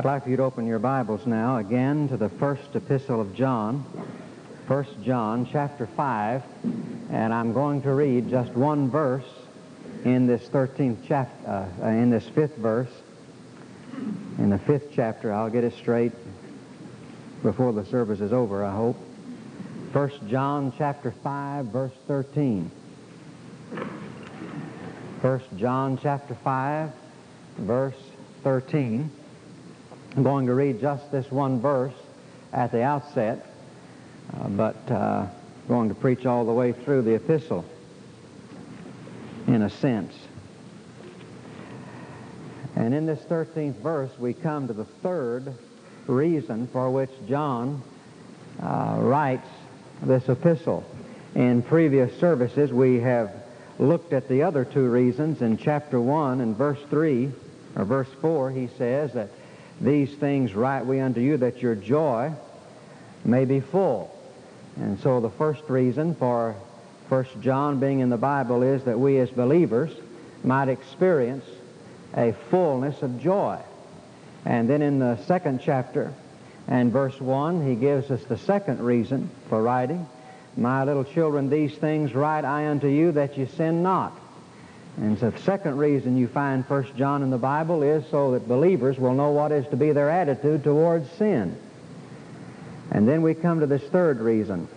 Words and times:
I'd 0.00 0.06
like 0.06 0.22
for 0.24 0.30
you 0.30 0.38
to 0.38 0.44
open 0.44 0.66
your 0.66 0.78
Bibles 0.78 1.26
now 1.26 1.58
again 1.58 2.08
to 2.08 2.16
the 2.16 2.30
first 2.30 2.74
epistle 2.74 3.20
of 3.20 3.34
John, 3.34 3.80
1 4.66 5.04
John 5.04 5.46
chapter 5.52 5.86
5, 5.88 6.42
and 7.10 7.34
I'm 7.34 7.52
going 7.52 7.82
to 7.82 7.92
read 7.92 8.30
just 8.30 8.50
one 8.52 8.88
verse 8.88 9.26
in 10.06 10.26
this 10.26 10.40
13th 10.48 11.04
chapter, 11.06 11.46
uh, 11.46 11.84
uh, 11.84 11.88
in 11.88 12.08
this 12.08 12.26
fifth 12.30 12.56
verse. 12.56 12.88
In 14.38 14.48
the 14.48 14.56
fifth 14.60 14.88
chapter, 14.94 15.34
I'll 15.34 15.50
get 15.50 15.64
it 15.64 15.74
straight 15.74 16.12
before 17.42 17.74
the 17.74 17.84
service 17.84 18.20
is 18.22 18.32
over, 18.32 18.64
I 18.64 18.74
hope. 18.74 18.96
1 19.92 20.12
John 20.30 20.72
chapter 20.78 21.10
5, 21.10 21.66
verse 21.66 21.92
13. 22.08 22.70
1 25.20 25.40
John 25.58 25.98
chapter 26.02 26.34
5, 26.36 26.90
verse 27.58 27.94
13. 28.44 29.10
I'm 30.16 30.24
going 30.24 30.46
to 30.46 30.54
read 30.54 30.80
just 30.80 31.12
this 31.12 31.30
one 31.30 31.60
verse 31.60 31.92
at 32.52 32.72
the 32.72 32.82
outset, 32.82 33.46
uh, 34.36 34.48
but 34.48 34.90
uh, 34.90 35.26
going 35.68 35.88
to 35.88 35.94
preach 35.94 36.26
all 36.26 36.44
the 36.44 36.52
way 36.52 36.72
through 36.72 37.02
the 37.02 37.12
epistle, 37.14 37.64
in 39.46 39.62
a 39.62 39.70
sense. 39.70 40.12
And 42.74 42.92
in 42.92 43.06
this 43.06 43.20
13th 43.20 43.76
verse, 43.76 44.10
we 44.18 44.34
come 44.34 44.66
to 44.66 44.72
the 44.72 44.84
third 44.84 45.54
reason 46.08 46.66
for 46.66 46.90
which 46.90 47.10
John 47.28 47.80
uh, 48.60 48.96
writes 48.98 49.46
this 50.02 50.28
epistle. 50.28 50.84
In 51.36 51.62
previous 51.62 52.18
services, 52.18 52.72
we 52.72 52.98
have 52.98 53.32
looked 53.78 54.12
at 54.12 54.28
the 54.28 54.42
other 54.42 54.64
two 54.64 54.90
reasons. 54.90 55.40
In 55.40 55.56
chapter 55.56 56.00
1 56.00 56.40
and 56.40 56.56
verse 56.56 56.80
3, 56.90 57.30
or 57.76 57.84
verse 57.84 58.08
4, 58.20 58.50
he 58.50 58.68
says 58.76 59.12
that 59.12 59.28
these 59.80 60.12
things 60.14 60.54
write 60.54 60.84
we 60.86 61.00
unto 61.00 61.20
you, 61.20 61.38
that 61.38 61.62
your 61.62 61.74
joy 61.74 62.32
may 63.24 63.44
be 63.44 63.60
full. 63.60 64.14
And 64.78 64.98
so 65.00 65.20
the 65.20 65.30
first 65.30 65.62
reason 65.68 66.14
for 66.14 66.54
First 67.08 67.40
John 67.40 67.80
being 67.80 68.00
in 68.00 68.08
the 68.10 68.16
Bible 68.16 68.62
is 68.62 68.84
that 68.84 68.98
we 68.98 69.18
as 69.18 69.30
believers 69.30 69.90
might 70.44 70.68
experience 70.68 71.44
a 72.16 72.32
fullness 72.50 73.02
of 73.02 73.20
joy. 73.20 73.58
And 74.44 74.68
then 74.68 74.80
in 74.82 74.98
the 75.00 75.16
second 75.26 75.60
chapter 75.64 76.12
and 76.68 76.92
verse 76.92 77.18
1, 77.20 77.66
he 77.66 77.74
gives 77.74 78.10
us 78.10 78.22
the 78.24 78.38
second 78.38 78.80
reason 78.80 79.28
for 79.48 79.60
writing. 79.62 80.06
My 80.56 80.84
little 80.84 81.04
children, 81.04 81.50
these 81.50 81.74
things 81.74 82.14
write 82.14 82.44
I 82.44 82.68
unto 82.68 82.86
you 82.86 83.12
that 83.12 83.36
ye 83.36 83.46
sin 83.46 83.82
not. 83.82 84.18
And 85.00 85.16
the 85.18 85.32
second 85.46 85.78
reason 85.78 86.18
you 86.18 86.28
find 86.28 86.64
First 86.66 86.94
John 86.94 87.22
in 87.22 87.30
the 87.30 87.38
Bible 87.38 87.82
is 87.82 88.04
so 88.10 88.32
that 88.32 88.46
believers 88.46 88.98
will 88.98 89.14
know 89.14 89.30
what 89.30 89.50
is 89.50 89.66
to 89.68 89.76
be 89.76 89.92
their 89.92 90.10
attitude 90.10 90.62
towards 90.62 91.10
sin. 91.12 91.56
And 92.90 93.08
then 93.08 93.22
we 93.22 93.32
come 93.32 93.60
to 93.60 93.66
this 93.66 93.82
third 93.84 94.20
reason, 94.20 94.68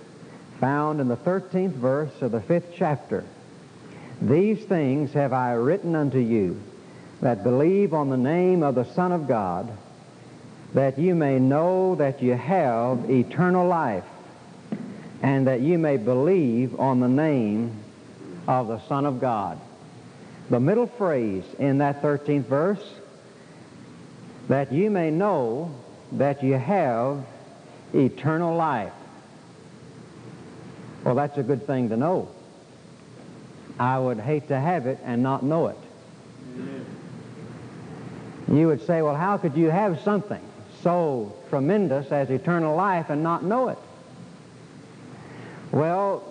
found 0.62 1.02
in 1.02 1.10
the 1.10 1.18
13th 1.18 1.74
verse 1.74 2.22
of 2.22 2.32
the 2.32 2.40
5th 2.40 2.72
chapter. 2.74 3.26
These 4.22 4.64
things 4.64 5.12
have 5.12 5.34
I 5.34 5.54
written 5.54 5.94
unto 5.94 6.20
you 6.20 6.62
that 7.20 7.44
believe 7.44 7.94
on 7.94 8.10
the 8.10 8.16
name 8.16 8.64
of 8.64 8.76
the 8.76 8.86
Son 8.94 9.12
of 9.12 9.28
God, 9.28 9.70
that 10.74 10.98
you 10.98 11.16
may 11.16 11.38
know 11.38 11.96
that 11.96 12.24
you 12.24 12.34
have 12.36 13.10
eternal 13.12 13.68
life, 13.68 14.06
and 15.22 15.48
that 15.48 15.60
you 15.60 15.78
may 15.78 15.98
believe 15.98 16.80
on 16.80 17.02
the 17.02 17.08
name 17.10 17.74
of 18.48 18.70
the 18.70 18.80
Son 18.88 19.06
of 19.06 19.20
God 19.20 19.60
the 20.54 20.60
middle 20.60 20.86
phrase 20.86 21.44
in 21.58 21.80
that 21.80 22.04
13th 22.04 22.46
verse, 22.46 22.94
that 24.50 24.72
you 24.72 24.92
may 24.92 25.10
know 25.10 25.74
that 26.12 26.44
you 26.44 26.54
have 26.54 27.26
eternal 27.96 28.56
life. 28.56 28.94
Well, 31.04 31.16
that's 31.16 31.36
a 31.40 31.44
good 31.44 31.66
thing 31.66 31.90
to 31.90 31.98
know. 31.98 32.30
I 33.80 33.98
would 33.98 34.20
hate 34.20 34.48
to 34.50 34.60
have 34.60 34.86
it 34.86 35.00
and 35.04 35.24
not 35.24 35.42
know 35.42 35.68
it. 35.70 35.78
Amen. 36.56 36.86
You 38.54 38.68
would 38.68 38.86
say, 38.86 39.02
well, 39.02 39.16
how 39.16 39.38
could 39.38 39.58
you 39.58 39.72
have 39.72 40.00
something 40.02 40.42
so 40.82 41.36
tremendous 41.50 42.12
as 42.12 42.30
eternal 42.30 42.76
life 42.76 43.10
and 43.10 43.24
not 43.24 43.44
know 43.44 43.70
it? 43.70 43.80
Well, 45.72 46.24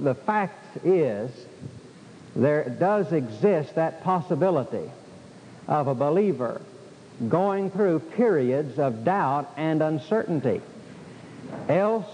the 0.00 0.16
fact 0.16 0.84
is 0.84 1.30
there 2.34 2.64
does 2.68 3.12
exist 3.12 3.74
that 3.74 4.04
possibility 4.04 4.88
of 5.68 5.88
a 5.88 5.94
believer 5.94 6.60
going 7.28 7.70
through 7.70 7.98
periods 8.00 8.78
of 8.78 9.04
doubt 9.04 9.50
and 9.56 9.82
uncertainty. 9.82 10.60
Else, 11.68 12.06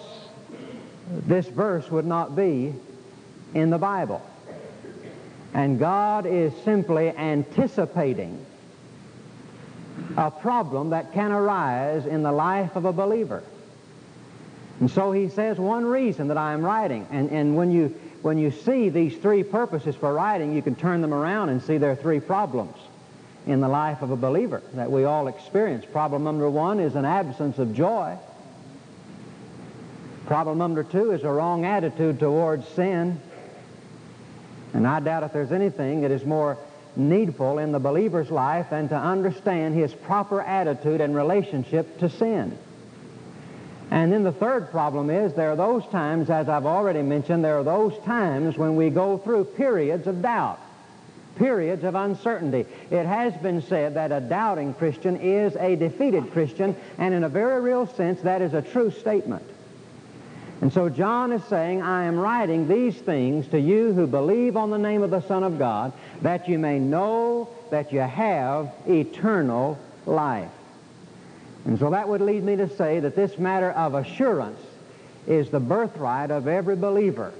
this 1.10 1.46
verse 1.46 1.88
would 1.90 2.06
not 2.06 2.34
be 2.34 2.74
in 3.54 3.70
the 3.70 3.78
Bible. 3.78 4.24
And 5.54 5.78
God 5.78 6.26
is 6.26 6.52
simply 6.64 7.08
anticipating 7.10 8.44
a 10.16 10.30
problem 10.30 10.90
that 10.90 11.12
can 11.12 11.30
arise 11.32 12.04
in 12.04 12.22
the 12.22 12.32
life 12.32 12.76
of 12.76 12.84
a 12.84 12.92
believer. 12.92 13.42
And 14.80 14.90
so 14.90 15.12
he 15.12 15.28
says, 15.28 15.56
one 15.58 15.86
reason 15.86 16.28
that 16.28 16.36
I 16.36 16.52
am 16.52 16.62
writing, 16.62 17.06
and, 17.10 17.30
and 17.30 17.56
when 17.56 17.70
you 17.70 17.94
when 18.26 18.38
you 18.38 18.50
see 18.50 18.88
these 18.88 19.16
three 19.16 19.44
purposes 19.44 19.94
for 19.94 20.12
writing, 20.12 20.52
you 20.52 20.60
can 20.60 20.74
turn 20.74 21.00
them 21.00 21.14
around 21.14 21.48
and 21.48 21.62
see 21.62 21.78
there 21.78 21.92
are 21.92 21.96
three 21.96 22.18
problems 22.18 22.74
in 23.46 23.60
the 23.60 23.68
life 23.68 24.02
of 24.02 24.10
a 24.10 24.16
believer 24.16 24.60
that 24.74 24.90
we 24.90 25.04
all 25.04 25.28
experience. 25.28 25.84
Problem 25.84 26.24
number 26.24 26.50
one 26.50 26.80
is 26.80 26.96
an 26.96 27.04
absence 27.04 27.56
of 27.60 27.72
joy. 27.72 28.16
Problem 30.26 30.58
number 30.58 30.82
two 30.82 31.12
is 31.12 31.22
a 31.22 31.30
wrong 31.30 31.64
attitude 31.64 32.18
towards 32.18 32.66
sin. 32.70 33.20
And 34.74 34.84
I 34.88 34.98
doubt 34.98 35.22
if 35.22 35.32
there's 35.32 35.52
anything 35.52 36.00
that 36.00 36.10
is 36.10 36.24
more 36.24 36.58
needful 36.96 37.60
in 37.60 37.70
the 37.70 37.78
believer's 37.78 38.32
life 38.32 38.70
than 38.70 38.88
to 38.88 38.96
understand 38.96 39.76
his 39.76 39.94
proper 39.94 40.40
attitude 40.42 41.00
and 41.00 41.14
relationship 41.14 42.00
to 42.00 42.10
sin. 42.10 42.58
And 43.90 44.12
then 44.12 44.24
the 44.24 44.32
third 44.32 44.70
problem 44.70 45.10
is 45.10 45.34
there 45.34 45.52
are 45.52 45.56
those 45.56 45.86
times, 45.86 46.28
as 46.28 46.48
I've 46.48 46.66
already 46.66 47.02
mentioned, 47.02 47.44
there 47.44 47.58
are 47.58 47.62
those 47.64 47.96
times 48.04 48.58
when 48.58 48.74
we 48.76 48.90
go 48.90 49.16
through 49.18 49.44
periods 49.44 50.08
of 50.08 50.22
doubt, 50.22 50.58
periods 51.36 51.84
of 51.84 51.94
uncertainty. 51.94 52.66
It 52.90 53.04
has 53.06 53.32
been 53.36 53.62
said 53.62 53.94
that 53.94 54.10
a 54.10 54.20
doubting 54.20 54.74
Christian 54.74 55.16
is 55.18 55.54
a 55.56 55.76
defeated 55.76 56.32
Christian, 56.32 56.74
and 56.98 57.14
in 57.14 57.22
a 57.22 57.28
very 57.28 57.60
real 57.60 57.86
sense, 57.86 58.20
that 58.22 58.42
is 58.42 58.54
a 58.54 58.62
true 58.62 58.90
statement. 58.90 59.44
And 60.62 60.72
so 60.72 60.88
John 60.88 61.32
is 61.32 61.44
saying, 61.44 61.82
I 61.82 62.04
am 62.04 62.18
writing 62.18 62.66
these 62.66 62.96
things 62.96 63.46
to 63.48 63.60
you 63.60 63.92
who 63.92 64.06
believe 64.06 64.56
on 64.56 64.70
the 64.70 64.78
name 64.78 65.02
of 65.02 65.10
the 65.10 65.20
Son 65.20 65.44
of 65.44 65.58
God, 65.58 65.92
that 66.22 66.48
you 66.48 66.58
may 66.58 66.80
know 66.80 67.48
that 67.70 67.92
you 67.92 68.00
have 68.00 68.72
eternal 68.88 69.78
life. 70.06 70.48
And 71.66 71.78
so 71.80 71.90
that 71.90 72.08
would 72.08 72.20
lead 72.20 72.44
me 72.44 72.56
to 72.56 72.68
say 72.76 73.00
that 73.00 73.16
this 73.16 73.36
matter 73.38 73.70
of 73.72 73.94
assurance 73.94 74.60
is 75.26 75.50
the 75.50 75.58
birthright 75.58 76.30
of 76.30 76.46
every 76.46 76.76
believer, 76.76 77.32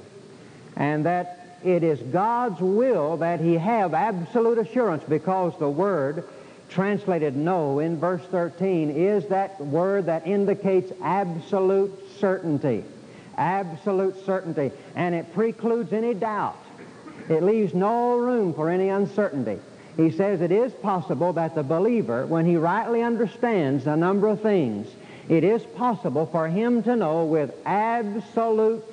and 0.77 1.05
that 1.05 1.57
it 1.65 1.85
is 1.85 2.01
God's 2.01 2.61
will 2.61 3.19
that 3.19 3.41
he 3.41 3.55
have 3.55 3.95
absolute 3.95 4.59
assurance 4.59 5.05
because 5.09 5.57
the 5.61 5.71
word 5.71 6.25
translated 6.69 7.37
know 7.37 7.79
in 7.79 7.99
verse 8.01 8.23
13 8.33 8.91
is 8.91 9.29
that 9.29 9.61
word 9.61 10.07
that 10.07 10.27
indicates 10.27 10.93
absolute 11.03 11.93
certainty. 12.19 12.85
Absolute 13.39 14.25
certainty. 14.27 14.73
And 14.97 15.15
it 15.15 15.33
precludes 15.35 15.93
any 15.93 16.15
doubt. 16.15 16.57
It 17.29 17.43
leaves 17.45 17.75
no 17.75 18.17
room 18.17 18.55
for 18.55 18.71
any 18.71 18.89
uncertainty 18.89 19.59
he 19.97 20.11
says 20.11 20.41
it 20.43 20.53
is 20.53 20.73
possible 20.75 21.33
that 21.35 21.55
the 21.55 21.63
believer, 21.63 22.27
when 22.27 22.45
he 22.45 22.57
rightly 22.57 23.03
understands 23.03 23.87
a 23.87 23.97
number 23.97 24.29
of 24.29 24.43
things, 24.43 24.87
it 25.29 25.43
is 25.43 25.63
possible 25.63 26.27
for 26.27 26.47
him 26.49 26.83
to 26.83 26.95
know 26.97 27.25
with 27.25 27.55
absolute 27.65 28.85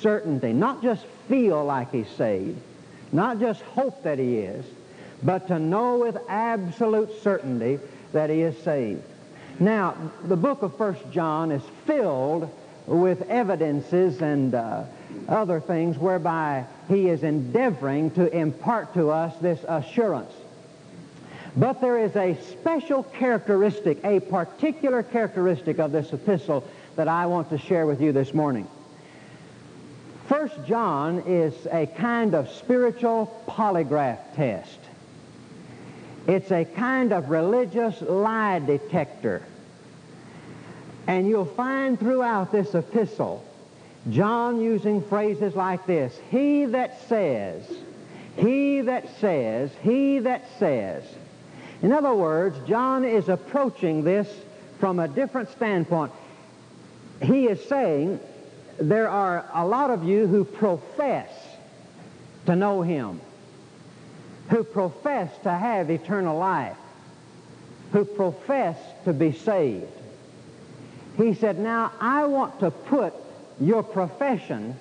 certainty, 0.00 0.52
not 0.52 0.82
just 0.82 1.04
feel 1.28 1.64
like 1.64 1.92
he's 1.92 2.08
saved, 2.08 2.58
not 3.12 3.38
just 3.38 3.60
hope 3.62 4.02
that 4.02 4.18
he 4.18 4.38
is, 4.38 4.64
but 5.22 5.46
to 5.46 5.58
know 5.58 5.98
with 5.98 6.16
absolute 6.28 7.22
certainty 7.22 7.78
that 8.12 8.28
he 8.28 8.40
is 8.42 8.56
saved. 8.62 9.02
Now, 9.60 9.96
the 10.24 10.36
book 10.36 10.62
of 10.62 10.76
First 10.76 11.02
John 11.12 11.52
is 11.52 11.62
filled 11.86 12.52
with 12.86 13.22
evidences 13.28 14.20
and 14.22 14.54
uh, 14.54 14.84
other 15.28 15.60
things 15.60 15.96
whereby 15.98 16.64
he 16.88 17.08
is 17.08 17.22
endeavoring 17.22 18.10
to 18.12 18.34
impart 18.36 18.94
to 18.94 19.10
us 19.10 19.34
this 19.40 19.58
assurance. 19.68 20.32
But 21.56 21.80
there 21.80 21.98
is 21.98 22.14
a 22.14 22.36
special 22.52 23.02
characteristic, 23.04 24.04
a 24.04 24.20
particular 24.20 25.02
characteristic 25.02 25.78
of 25.78 25.92
this 25.92 26.12
epistle 26.12 26.64
that 26.96 27.08
I 27.08 27.26
want 27.26 27.50
to 27.50 27.58
share 27.58 27.86
with 27.86 28.00
you 28.00 28.12
this 28.12 28.34
morning. 28.34 28.66
First 30.28 30.54
John 30.66 31.20
is 31.26 31.54
a 31.72 31.86
kind 31.86 32.34
of 32.34 32.48
spiritual 32.50 33.42
polygraph 33.48 34.18
test. 34.36 34.78
It's 36.26 36.52
a 36.52 36.66
kind 36.66 37.12
of 37.12 37.30
religious 37.30 38.00
lie 38.02 38.58
detector. 38.58 39.42
And 41.06 41.26
you'll 41.26 41.46
find 41.46 41.98
throughout 41.98 42.52
this 42.52 42.74
epistle 42.74 43.42
John 44.10 44.60
using 44.60 45.02
phrases 45.02 45.56
like 45.56 45.86
this 45.86 46.18
He 46.30 46.66
that 46.66 47.00
says, 47.08 47.62
he 48.36 48.82
that 48.82 49.06
says, 49.18 49.70
he 49.82 50.18
that 50.18 50.46
says, 50.58 51.02
in 51.82 51.92
other 51.92 52.12
words, 52.14 52.56
John 52.66 53.04
is 53.04 53.28
approaching 53.28 54.02
this 54.02 54.28
from 54.78 54.98
a 54.98 55.06
different 55.08 55.48
standpoint. 55.50 56.12
He 57.22 57.46
is 57.46 57.62
saying 57.66 58.20
there 58.80 59.08
are 59.08 59.48
a 59.54 59.66
lot 59.66 59.90
of 59.90 60.04
you 60.04 60.26
who 60.26 60.44
profess 60.44 61.28
to 62.46 62.56
know 62.56 62.82
him, 62.82 63.20
who 64.50 64.64
profess 64.64 65.30
to 65.44 65.50
have 65.50 65.90
eternal 65.90 66.38
life, 66.38 66.76
who 67.92 68.04
profess 68.04 68.76
to 69.04 69.12
be 69.12 69.32
saved. 69.32 69.86
He 71.16 71.34
said, 71.34 71.58
now 71.58 71.92
I 72.00 72.26
want 72.26 72.60
to 72.60 72.70
put 72.70 73.12
your 73.60 73.82
profession 73.82 74.76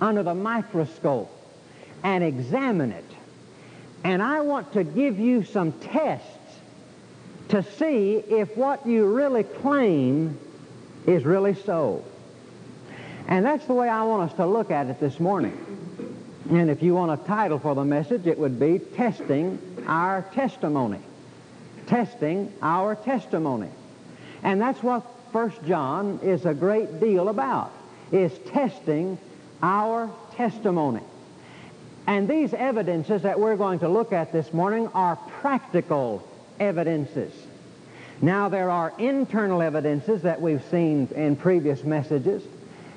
under 0.00 0.22
the 0.22 0.34
microscope 0.34 1.30
and 2.02 2.24
examine 2.24 2.92
it 2.92 3.04
and 4.04 4.22
I 4.22 4.40
want 4.40 4.72
to 4.72 4.84
give 4.84 5.18
you 5.18 5.44
some 5.44 5.72
tests 5.72 6.26
to 7.48 7.62
see 7.62 8.16
if 8.16 8.56
what 8.56 8.86
you 8.86 9.12
really 9.12 9.42
claim 9.44 10.38
is 11.06 11.24
really 11.24 11.54
so. 11.54 12.04
And 13.28 13.44
that's 13.44 13.64
the 13.66 13.74
way 13.74 13.88
I 13.88 14.04
want 14.04 14.30
us 14.30 14.36
to 14.38 14.46
look 14.46 14.70
at 14.70 14.86
it 14.86 15.00
this 15.00 15.20
morning. 15.20 15.56
And 16.50 16.70
if 16.70 16.82
you 16.82 16.94
want 16.94 17.20
a 17.20 17.24
title 17.26 17.58
for 17.58 17.74
the 17.74 17.84
message, 17.84 18.26
it 18.26 18.38
would 18.38 18.58
be 18.58 18.78
Testing 18.78 19.58
Our 19.86 20.22
Testimony. 20.32 21.00
Testing 21.86 22.52
Our 22.62 22.94
Testimony. 22.94 23.68
And 24.42 24.60
that's 24.60 24.82
what 24.82 25.04
First 25.32 25.62
John 25.64 26.18
is 26.22 26.46
a 26.46 26.54
great 26.54 27.00
deal 27.00 27.28
about, 27.28 27.72
is 28.10 28.32
testing 28.52 29.18
our 29.62 30.10
testimony. 30.34 31.02
And 32.10 32.26
these 32.26 32.52
evidences 32.52 33.22
that 33.22 33.38
we're 33.38 33.54
going 33.54 33.78
to 33.78 33.88
look 33.88 34.12
at 34.12 34.32
this 34.32 34.52
morning 34.52 34.88
are 34.94 35.14
practical 35.40 36.24
evidences. 36.58 37.32
Now, 38.20 38.48
there 38.48 38.68
are 38.68 38.92
internal 38.98 39.62
evidences 39.62 40.22
that 40.22 40.40
we've 40.40 40.64
seen 40.72 41.06
in 41.14 41.36
previous 41.36 41.84
messages. 41.84 42.42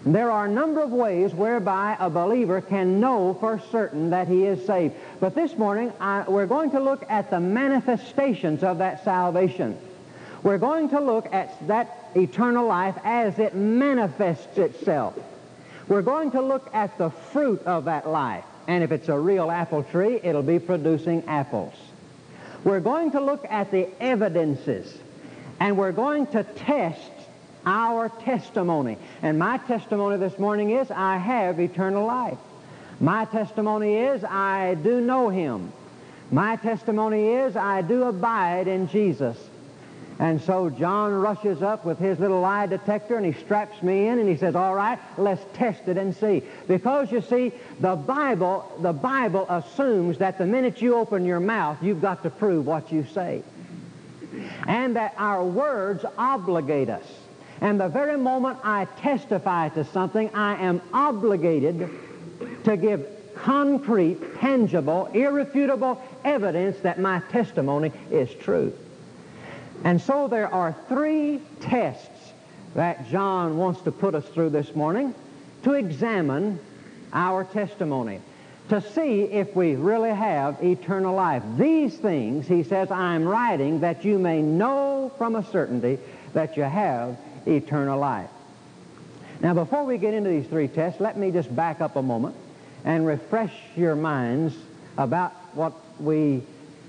There 0.04 0.32
are 0.32 0.46
a 0.48 0.50
number 0.50 0.82
of 0.82 0.90
ways 0.92 1.32
whereby 1.32 1.96
a 2.00 2.10
believer 2.10 2.60
can 2.60 3.00
know 3.00 3.36
for 3.36 3.62
certain 3.72 4.10
that 4.10 4.28
he 4.28 4.46
is 4.48 4.66
saved. 4.66 4.96
But 5.20 5.36
this 5.36 5.56
morning, 5.60 5.94
I, 6.00 6.24
we're 6.28 6.48
going 6.48 6.72
to 6.72 6.80
look 6.80 7.06
at 7.08 7.30
the 7.30 7.40
manifestations 7.40 8.64
of 8.64 8.80
that 8.80 9.04
salvation. 9.04 9.78
We're 10.42 10.58
going 10.58 10.90
to 10.90 11.00
look 11.00 11.32
at 11.32 11.68
that 11.68 12.10
eternal 12.16 12.66
life 12.66 12.96
as 13.04 13.38
it 13.38 13.54
manifests 13.54 14.58
itself. 14.58 15.14
We're 15.88 16.02
going 16.02 16.32
to 16.32 16.42
look 16.42 16.68
at 16.74 16.98
the 16.98 17.12
fruit 17.12 17.62
of 17.66 17.86
that 17.86 18.10
life. 18.10 18.46
And 18.68 18.84
if 18.84 18.92
it's 18.92 19.10
a 19.10 19.18
real 19.18 19.52
apple 19.52 19.84
tree, 19.84 20.20
it'll 20.24 20.42
be 20.44 20.60
producing 20.60 21.24
apples. 21.28 21.74
We're 22.64 22.80
going 22.80 23.12
to 23.12 23.20
look 23.20 23.46
at 23.50 23.72
the 23.72 23.88
evidences, 24.02 24.94
and 25.60 25.78
we're 25.78 25.92
going 25.92 26.28
to 26.28 26.44
test 26.44 27.02
our 27.66 28.08
testimony. 28.08 28.98
And 29.22 29.38
my 29.38 29.58
testimony 29.58 30.18
this 30.18 30.40
morning 30.40 30.70
is 30.72 30.90
I 30.90 31.18
have 31.18 31.60
eternal 31.60 32.06
life. 32.06 32.38
My 33.02 33.26
testimony 33.26 33.96
is 33.98 34.24
I 34.24 34.76
do 34.82 35.02
know 35.02 35.28
him. 35.28 35.74
My 36.32 36.56
testimony 36.56 37.28
is 37.34 37.56
I 37.58 37.82
do 37.82 38.04
abide 38.04 38.68
in 38.70 38.88
Jesus. 38.88 39.38
And 40.20 40.40
so 40.42 40.70
John 40.70 41.12
rushes 41.12 41.62
up 41.64 41.86
with 41.86 41.98
his 41.98 42.20
little 42.20 42.42
lie 42.42 42.68
detector 42.68 43.18
and 43.18 43.26
he 43.26 43.34
straps 43.42 43.82
me 43.82 44.08
in 44.08 44.20
and 44.20 44.30
he 44.30 44.38
says, 44.38 44.56
all 44.56 44.76
right, 44.76 45.00
let's 45.18 45.42
test 45.54 45.88
it 45.88 45.98
and 45.98 46.16
see. 46.16 46.44
Because 46.68 47.12
you 47.12 47.22
see, 47.22 47.52
the 47.80 47.96
Bible, 47.96 48.72
the 48.82 48.94
Bible 48.94 49.48
assumes 49.50 50.20
that 50.20 50.38
the 50.38 50.46
minute 50.46 50.82
you 50.82 50.96
open 50.96 51.26
your 51.26 51.40
mouth, 51.40 51.78
you've 51.82 52.02
got 52.02 52.22
to 52.24 52.30
prove 52.30 52.66
what 52.68 52.92
you 52.92 53.06
say. 53.14 53.42
And 54.68 54.96
that 54.96 55.14
our 55.18 55.44
words 55.44 56.06
obligate 56.18 56.90
us. 56.90 57.04
And 57.62 57.80
the 57.80 57.88
very 57.90 58.18
moment 58.18 58.60
I 58.64 58.86
testify 59.00 59.70
to 59.70 59.84
something, 59.86 60.34
I 60.36 60.62
am 60.64 60.82
obligated 60.92 61.90
to 62.66 62.78
give 62.78 63.08
concrete, 63.36 64.18
tangible, 64.38 65.08
irrefutable 65.08 66.02
evidence 66.24 66.80
that 66.82 67.00
my 67.00 67.22
testimony 67.32 67.92
is 68.12 68.32
true. 68.36 68.74
And 69.84 70.02
so 70.02 70.28
there 70.28 70.52
are 70.54 70.74
three 70.88 71.40
tests 71.62 72.32
that 72.74 73.08
John 73.10 73.58
wants 73.58 73.82
to 73.82 73.92
put 73.92 74.16
us 74.16 74.26
through 74.26 74.50
this 74.50 74.74
morning 74.76 75.14
to 75.64 75.74
examine 75.74 76.60
our 77.12 77.44
testimony, 77.44 78.20
to 78.70 78.82
see 78.94 79.24
if 79.24 79.56
we 79.56 79.76
really 79.76 80.10
have 80.14 80.64
eternal 80.64 81.14
life. 81.14 81.44
These 81.58 81.98
things, 81.98 82.48
he 82.48 82.64
says, 82.64 82.90
I'm 82.92 83.26
writing 83.28 83.82
that 83.82 84.06
you 84.06 84.18
may 84.18 84.42
know 84.42 85.12
from 85.18 85.36
a 85.36 85.46
certainty 85.52 86.00
that 86.34 86.58
you 86.58 86.64
have 86.64 87.18
eternal 87.46 88.00
life. 88.00 88.30
Now, 89.42 89.54
before 89.54 89.84
we 89.84 89.98
get 89.98 90.14
into 90.14 90.30
these 90.30 90.48
three 90.48 90.70
tests, 90.70 91.02
let 91.02 91.18
me 91.18 91.30
just 91.30 91.54
back 91.54 91.82
up 91.82 91.98
a 91.98 92.02
moment 92.02 92.36
and 92.86 93.06
refresh 93.06 93.54
your 93.76 93.96
minds 93.96 94.56
about 94.98 95.34
what 95.56 95.74
we 96.00 96.42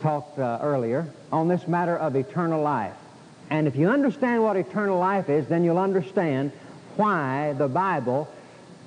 talked 0.04 0.38
uh, 0.38 0.58
earlier 0.60 1.10
on 1.32 1.48
this 1.48 1.66
matter 1.66 1.96
of 1.96 2.14
eternal 2.14 2.62
life. 2.62 2.92
And 3.48 3.66
if 3.66 3.74
you 3.74 3.88
understand 3.88 4.42
what 4.42 4.54
eternal 4.54 4.98
life 4.98 5.30
is, 5.30 5.46
then 5.46 5.64
you'll 5.64 5.78
understand 5.78 6.52
why 6.96 7.54
the 7.54 7.68
Bible 7.68 8.28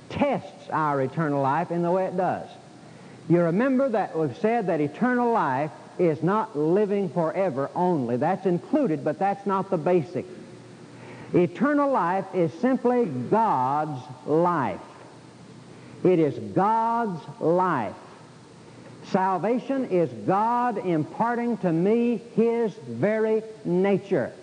tests 0.10 0.70
our 0.70 1.02
eternal 1.02 1.42
life 1.42 1.72
in 1.72 1.82
the 1.82 1.90
way 1.90 2.06
it 2.06 2.16
does. 2.16 2.48
You 3.30 3.40
remember 3.42 3.90
that 3.90 4.16
we've 4.16 4.38
said 4.38 4.68
that 4.68 4.80
eternal 4.80 5.32
life 5.32 5.72
is 5.98 6.22
not 6.22 6.56
living 6.56 7.10
forever 7.10 7.72
only. 7.74 8.18
That's 8.18 8.46
included, 8.46 9.04
but 9.04 9.18
that's 9.18 9.44
not 9.48 9.72
the 9.72 9.78
basic. 9.78 10.26
Eternal 11.34 11.92
life 11.92 12.26
is 12.36 12.54
simply 12.60 13.06
God's 13.06 14.04
life. 14.28 14.80
It 16.04 16.20
is 16.20 16.38
God's 16.54 17.24
life. 17.42 17.96
Salvation 19.12 19.86
is 19.90 20.10
God 20.26 20.78
imparting 20.80 21.58
to 21.60 21.72
me 21.72 22.22
His 22.36 22.74
very 22.88 23.42
nature. 23.64 24.34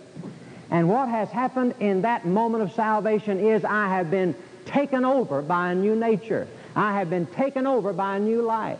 And 0.70 0.88
what 0.88 1.08
has 1.10 1.28
happened 1.28 1.74
in 1.80 2.02
that 2.02 2.24
moment 2.24 2.62
of 2.64 2.72
salvation 2.72 3.38
is 3.38 3.62
I 3.62 3.88
have 3.88 4.10
been 4.10 4.34
taken 4.64 5.04
over 5.04 5.42
by 5.42 5.72
a 5.72 5.74
new 5.74 5.94
nature. 5.94 6.48
I 6.74 6.98
have 6.98 7.10
been 7.10 7.26
taken 7.26 7.66
over 7.66 7.92
by 7.92 8.16
a 8.16 8.20
new 8.20 8.40
life. 8.40 8.78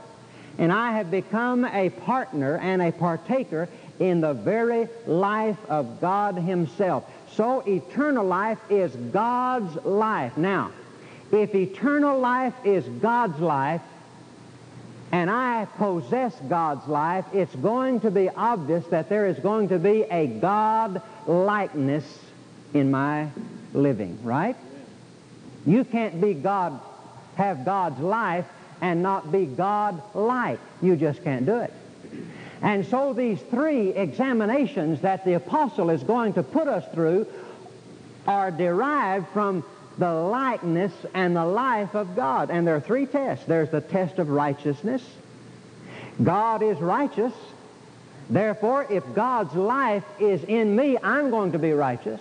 And 0.57 0.73
I 0.73 0.93
have 0.93 1.11
become 1.11 1.67
a 1.67 1.91
partner 1.91 2.57
and 2.57 2.81
a 2.81 2.91
partaker 2.91 3.69
in 3.99 4.23
the 4.23 4.33
very 4.33 4.88
life 5.07 5.59
of 5.69 6.00
God 6.00 6.37
Himself. 6.37 7.05
So 7.33 7.61
eternal 7.67 8.25
life 8.25 8.59
is 8.71 8.91
God's 8.97 9.85
life. 9.85 10.38
Now, 10.38 10.71
if 11.31 11.55
eternal 11.55 12.19
life 12.19 12.55
is 12.64 12.85
God's 12.85 13.38
life, 13.38 13.83
and 15.14 15.30
I 15.30 15.66
possess 15.78 16.35
God's 16.49 16.88
life, 16.88 17.25
it's 17.33 17.54
going 17.54 18.00
to 18.00 18.11
be 18.11 18.28
obvious 18.30 18.85
that 18.88 19.09
there 19.09 19.28
is 19.28 19.38
going 19.38 19.68
to 19.68 19.78
be 19.78 20.02
a 20.02 20.26
God 20.26 21.00
likeness 21.28 22.02
in 22.75 22.90
my 22.90 23.28
living, 23.73 24.18
right? 24.25 24.56
You 25.66 25.85
can't 25.85 26.21
be 26.21 26.35
God, 26.35 26.80
have 27.37 27.64
God's 27.64 28.00
life 28.00 28.44
and 28.80 29.04
not 29.04 29.30
be 29.30 29.47
God-like. 29.47 30.59
You 30.83 30.97
just 30.97 31.23
can't 31.23 31.47
do 31.47 31.59
it. 31.61 31.73
And 32.61 32.85
so 32.85 33.12
these 33.12 33.40
three 33.40 33.90
examinations 33.90 35.02
that 35.02 35.25
the 35.25 35.35
apostle 35.35 35.90
is 35.90 36.02
going 36.02 36.33
to 36.33 36.42
put 36.42 36.66
us 36.66 36.85
through 36.92 37.28
are 38.26 38.50
derived 38.50 39.28
from 39.28 39.62
the 39.99 40.13
likeness 40.13 40.93
and 41.15 41.37
the 41.37 41.45
life 41.45 41.95
of 41.95 42.17
God. 42.17 42.51
And 42.51 42.67
there 42.67 42.77
are 42.77 42.81
three 42.81 43.07
tests. 43.07 43.45
There's 43.47 43.71
the 43.71 43.81
test 43.81 44.19
of 44.19 44.29
righteousness. 44.29 45.03
God 46.23 46.63
is 46.63 46.79
righteous. 46.79 47.33
Therefore, 48.31 48.87
if 48.89 49.03
God's 49.15 49.55
life 49.55 50.05
is 50.19 50.43
in 50.45 50.75
me, 50.75 50.97
I'm 51.03 51.31
going 51.31 51.53
to 51.53 51.59
be 51.59 51.73
righteous. 51.73 52.21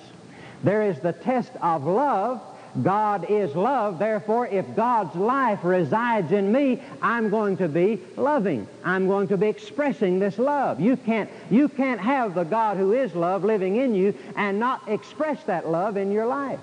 There 0.64 0.84
is 0.84 1.00
the 1.00 1.14
test 1.14 1.52
of 1.62 1.86
love. 1.86 2.42
God 2.82 3.28
is 3.30 3.56
love. 3.56 4.00
Therefore, 4.00 4.48
if 4.48 4.66
God's 4.76 5.16
life 5.16 5.64
resides 5.64 6.32
in 6.32 6.52
me, 6.52 6.82
I'm 7.04 7.30
going 7.30 7.58
to 7.58 7.68
be 7.68 8.02
loving. 8.18 8.68
I'm 8.84 9.08
going 9.08 9.28
to 9.30 9.38
be 9.38 9.48
expressing 9.48 10.18
this 10.18 10.40
love. 10.40 10.80
You 10.82 10.98
can't, 10.98 11.30
you 11.52 11.70
can't 11.70 12.00
have 12.02 12.34
the 12.34 12.44
God 12.44 12.78
who 12.78 12.94
is 12.94 13.14
love 13.14 13.44
living 13.44 13.76
in 13.76 13.94
you 13.94 14.16
and 14.36 14.60
not 14.60 14.82
express 14.88 15.42
that 15.44 15.70
love 15.70 15.98
in 15.98 16.12
your 16.12 16.26
life. 16.26 16.60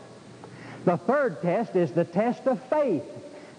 The 0.84 0.96
third 0.96 1.42
test 1.42 1.76
is 1.76 1.92
the 1.92 2.04
test 2.04 2.46
of 2.46 2.58
faith. 2.64 3.04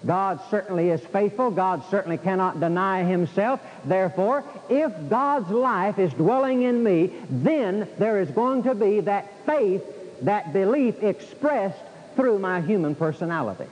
God 0.05 0.39
certainly 0.49 0.89
is 0.89 0.99
faithful. 1.01 1.51
God 1.51 1.83
certainly 1.91 2.17
cannot 2.17 2.59
deny 2.59 3.03
himself. 3.03 3.59
Therefore, 3.85 4.43
if 4.67 4.91
God's 5.09 5.49
life 5.49 5.99
is 5.99 6.11
dwelling 6.13 6.63
in 6.63 6.83
me, 6.83 7.13
then 7.29 7.87
there 7.99 8.19
is 8.19 8.31
going 8.31 8.63
to 8.63 8.73
be 8.73 9.01
that 9.01 9.31
faith, 9.45 9.83
that 10.23 10.53
belief 10.53 11.03
expressed 11.03 11.77
through 12.15 12.39
my 12.39 12.61
human 12.61 12.95
personality. 12.95 13.65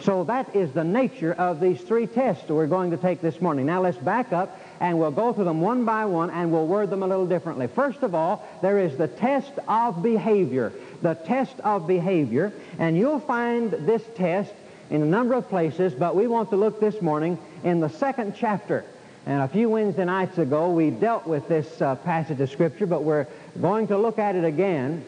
So 0.00 0.24
that 0.24 0.56
is 0.56 0.72
the 0.72 0.82
nature 0.84 1.32
of 1.32 1.60
these 1.60 1.80
three 1.80 2.08
tests 2.08 2.44
that 2.48 2.54
we're 2.54 2.66
going 2.66 2.90
to 2.90 2.96
take 2.96 3.20
this 3.20 3.40
morning. 3.40 3.66
Now 3.66 3.80
let's 3.82 3.96
back 3.96 4.32
up 4.32 4.58
and 4.84 4.98
we'll 4.98 5.10
go 5.10 5.32
through 5.32 5.44
them 5.44 5.62
one 5.62 5.86
by 5.86 6.04
one 6.04 6.28
and 6.30 6.52
we'll 6.52 6.66
word 6.66 6.90
them 6.90 7.02
a 7.02 7.06
little 7.06 7.26
differently. 7.26 7.66
First 7.68 8.02
of 8.02 8.14
all, 8.14 8.46
there 8.60 8.78
is 8.78 8.94
the 8.98 9.08
test 9.08 9.50
of 9.66 10.02
behavior. 10.02 10.72
The 11.00 11.14
test 11.14 11.58
of 11.60 11.86
behavior. 11.86 12.52
And 12.78 12.94
you'll 12.96 13.20
find 13.20 13.70
this 13.70 14.02
test 14.14 14.52
in 14.90 15.00
a 15.02 15.06
number 15.06 15.32
of 15.34 15.48
places, 15.48 15.94
but 15.94 16.14
we 16.14 16.26
want 16.26 16.50
to 16.50 16.56
look 16.56 16.80
this 16.80 17.00
morning 17.00 17.38
in 17.62 17.80
the 17.80 17.88
second 17.88 18.34
chapter. 18.38 18.84
And 19.24 19.40
a 19.40 19.48
few 19.48 19.70
Wednesday 19.70 20.04
nights 20.04 20.36
ago, 20.36 20.70
we 20.70 20.90
dealt 20.90 21.26
with 21.26 21.48
this 21.48 21.80
uh, 21.80 21.94
passage 21.94 22.38
of 22.40 22.50
Scripture, 22.50 22.86
but 22.86 23.04
we're 23.04 23.26
going 23.62 23.86
to 23.88 23.96
look 23.96 24.18
at 24.18 24.34
it 24.36 24.44
again 24.44 25.02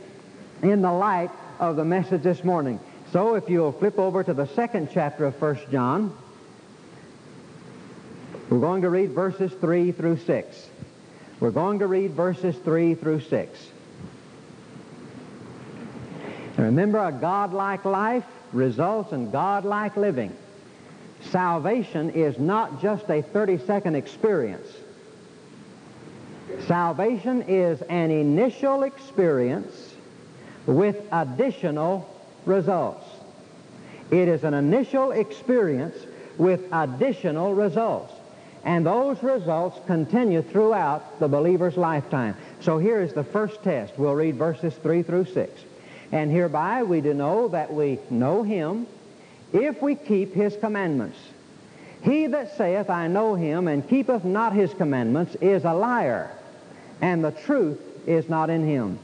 in 0.63 0.81
the 0.81 0.93
light 0.93 1.31
of 1.61 1.77
the 1.77 1.85
message 1.85 2.23
this 2.23 2.43
morning. 2.43 2.81
So 3.13 3.35
if 3.35 3.51
you'll 3.51 3.73
flip 3.73 3.99
over 3.99 4.25
to 4.25 4.33
the 4.33 4.47
second 4.47 4.89
chapter 4.91 5.27
of 5.27 5.37
First 5.37 5.71
John, 5.71 6.17
we're 8.49 8.61
going 8.61 8.83
to 8.83 8.91
read 8.91 9.11
verses 9.11 9.53
3 9.61 9.91
through 9.93 10.19
6. 10.19 10.67
We're 11.41 11.51
going 11.51 11.81
to 11.81 11.87
read 11.89 12.13
verses 12.13 12.57
3 12.57 12.95
through 12.95 13.23
6. 13.23 13.69
And 16.57 16.67
remember, 16.67 16.99
a 16.99 17.11
godlike 17.11 17.85
life 17.85 18.25
results 18.53 19.13
in 19.13 19.31
godlike 19.33 19.97
living. 19.97 20.35
Salvation 21.31 22.11
is 22.11 22.39
not 22.39 22.81
just 22.81 23.05
a 23.11 23.21
30-second 23.21 23.97
experience. 23.97 24.69
Salvation 26.69 27.43
is 27.49 27.83
an 27.83 28.13
initial 28.13 28.85
experience 28.85 29.95
with 30.67 30.97
additional 31.11 32.09
results. 32.47 33.05
It 34.13 34.29
is 34.29 34.45
an 34.45 34.55
initial 34.55 35.11
experience 35.11 35.97
with 36.39 36.63
additional 36.73 37.53
results. 37.53 38.13
And 38.67 38.85
those 38.85 39.23
results 39.23 39.79
continue 39.87 40.43
throughout 40.43 41.21
the 41.21 41.29
believer's 41.29 41.77
lifetime. 41.77 42.37
So 42.63 42.79
here 42.79 43.01
is 43.01 43.13
the 43.13 43.23
first 43.23 43.63
test. 43.63 43.93
We'll 43.97 44.17
read 44.17 44.35
verses 44.35 44.75
3 44.75 45.05
through 45.05 45.27
6. 45.27 45.61
And 46.11 46.33
hereby 46.33 46.83
we 46.83 47.01
do 47.01 47.15
know 47.15 47.47
that 47.49 47.73
we 47.73 48.01
know 48.11 48.43
him 48.43 48.89
if 49.53 49.81
we 49.81 49.95
keep 49.95 50.35
his 50.35 50.57
commandments. 50.57 51.17
He 52.03 52.27
that 52.27 52.57
saith, 52.57 52.91
I 52.91 53.07
know 53.07 53.37
him, 53.37 53.69
and 53.69 53.89
keepeth 53.89 54.25
not 54.25 54.53
his 54.53 54.75
commandments, 54.75 55.37
is 55.37 55.65
a 55.65 55.73
liar, 55.73 56.29
and 57.01 57.23
the 57.25 57.31
truth 57.31 57.81
is 58.09 58.29
not 58.29 58.51
in 58.51 58.67
him. 58.67 58.99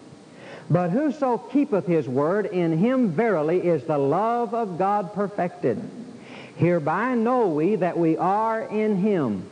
But 0.71 0.90
whoso 0.90 1.38
keepeth 1.38 1.87
his 1.87 2.09
word, 2.09 2.47
in 2.47 2.78
him 2.78 3.11
verily 3.12 3.61
is 3.61 3.85
the 3.85 3.99
love 3.99 4.54
of 4.54 4.76
God 4.76 5.12
perfected. 5.14 5.81
Hereby 6.57 7.14
know 7.14 7.49
we 7.49 7.76
that 7.76 7.99
we 7.99 8.16
are 8.19 8.61
in 8.61 8.97
him. 8.97 9.49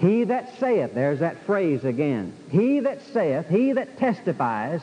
He 0.00 0.24
that 0.24 0.58
saith, 0.58 0.94
there's 0.94 1.18
that 1.18 1.40
phrase 1.44 1.84
again, 1.84 2.32
he 2.50 2.80
that 2.80 3.02
saith, 3.12 3.50
he 3.50 3.72
that 3.72 3.98
testifies, 3.98 4.80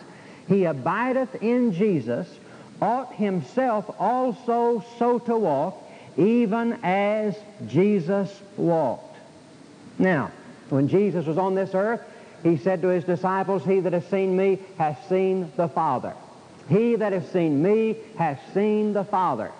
he 0.47 0.65
abideth 0.65 1.41
in 1.41 1.74
Jesus, 1.74 2.27
ought 2.79 3.12
himself 3.15 3.89
also 3.97 4.86
so 5.00 5.17
to 5.17 5.36
walk, 5.36 5.75
even 6.17 6.74
as 6.83 7.36
Jesus 7.65 8.41
walked. 8.57 9.17
Now, 9.97 10.29
when 10.69 10.88
Jesus 10.88 11.25
was 11.25 11.39
on 11.39 11.55
this 11.55 11.74
earth, 11.74 12.01
he 12.43 12.55
said 12.57 12.83
to 12.83 12.89
his 12.89 13.03
disciples, 13.03 13.65
He 13.65 13.79
that 13.79 13.93
hath 13.93 14.07
seen 14.12 14.38
me 14.38 14.59
hath 14.77 15.03
seen 15.09 15.51
the 15.57 15.67
Father. 15.67 16.13
He 16.69 16.95
that 16.95 17.12
hath 17.13 17.31
seen 17.31 17.63
me 17.63 17.95
hath 18.17 18.39
seen 18.53 18.93
the 18.93 19.03
Father. 19.05 19.51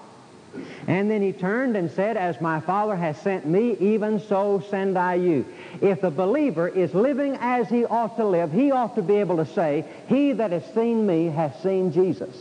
And 0.88 1.10
then 1.12 1.22
he 1.22 1.34
turned 1.34 1.76
and 1.76 1.92
said, 1.92 2.18
As 2.18 2.40
my 2.42 2.60
Father 2.60 2.96
has 2.96 3.18
sent 3.20 3.46
me, 3.46 3.76
even 3.80 4.20
so 4.22 4.60
send 4.70 4.98
I 4.98 5.16
you. 5.16 5.46
If 5.82 6.02
the 6.02 6.12
believer 6.12 6.68
is 6.68 6.94
living 6.94 7.38
as 7.40 7.70
he 7.70 7.86
ought 7.86 8.18
to 8.18 8.26
live, 8.26 8.52
he 8.52 8.72
ought 8.72 8.96
to 8.96 9.02
be 9.02 9.16
able 9.16 9.38
to 9.38 9.46
say, 9.46 9.86
He 10.08 10.34
that 10.34 10.52
has 10.52 10.66
seen 10.74 11.06
me 11.06 11.26
has 11.28 11.56
seen 11.62 11.92
Jesus. 11.92 12.36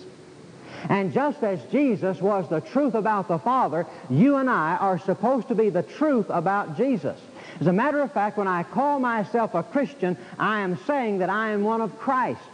And 0.88 1.12
just 1.12 1.42
as 1.42 1.61
Jesus 1.73 2.20
was 2.20 2.49
the 2.49 2.61
truth 2.61 2.94
about 2.94 3.28
the 3.28 3.38
Father, 3.38 3.87
you 4.08 4.37
and 4.37 4.49
I 4.49 4.76
are 4.76 4.99
supposed 5.00 5.49
to 5.49 5.54
be 5.54 5.68
the 5.70 5.82
truth 5.82 6.26
about 6.28 6.76
Jesus. 6.76 7.18
As 7.61 7.66
a 7.66 7.73
matter 7.73 8.00
of 8.02 8.12
fact, 8.12 8.37
when 8.37 8.46
I 8.46 8.62
call 8.62 9.00
myself 9.00 9.54
a 9.54 9.62
Christian, 9.62 10.16
I 10.38 10.61
am 10.61 10.76
saying 10.87 11.18
that 11.18 11.30
I 11.30 11.50
am 11.50 11.64
one 11.64 11.80
of 11.80 11.99
Christ's. 11.99 12.44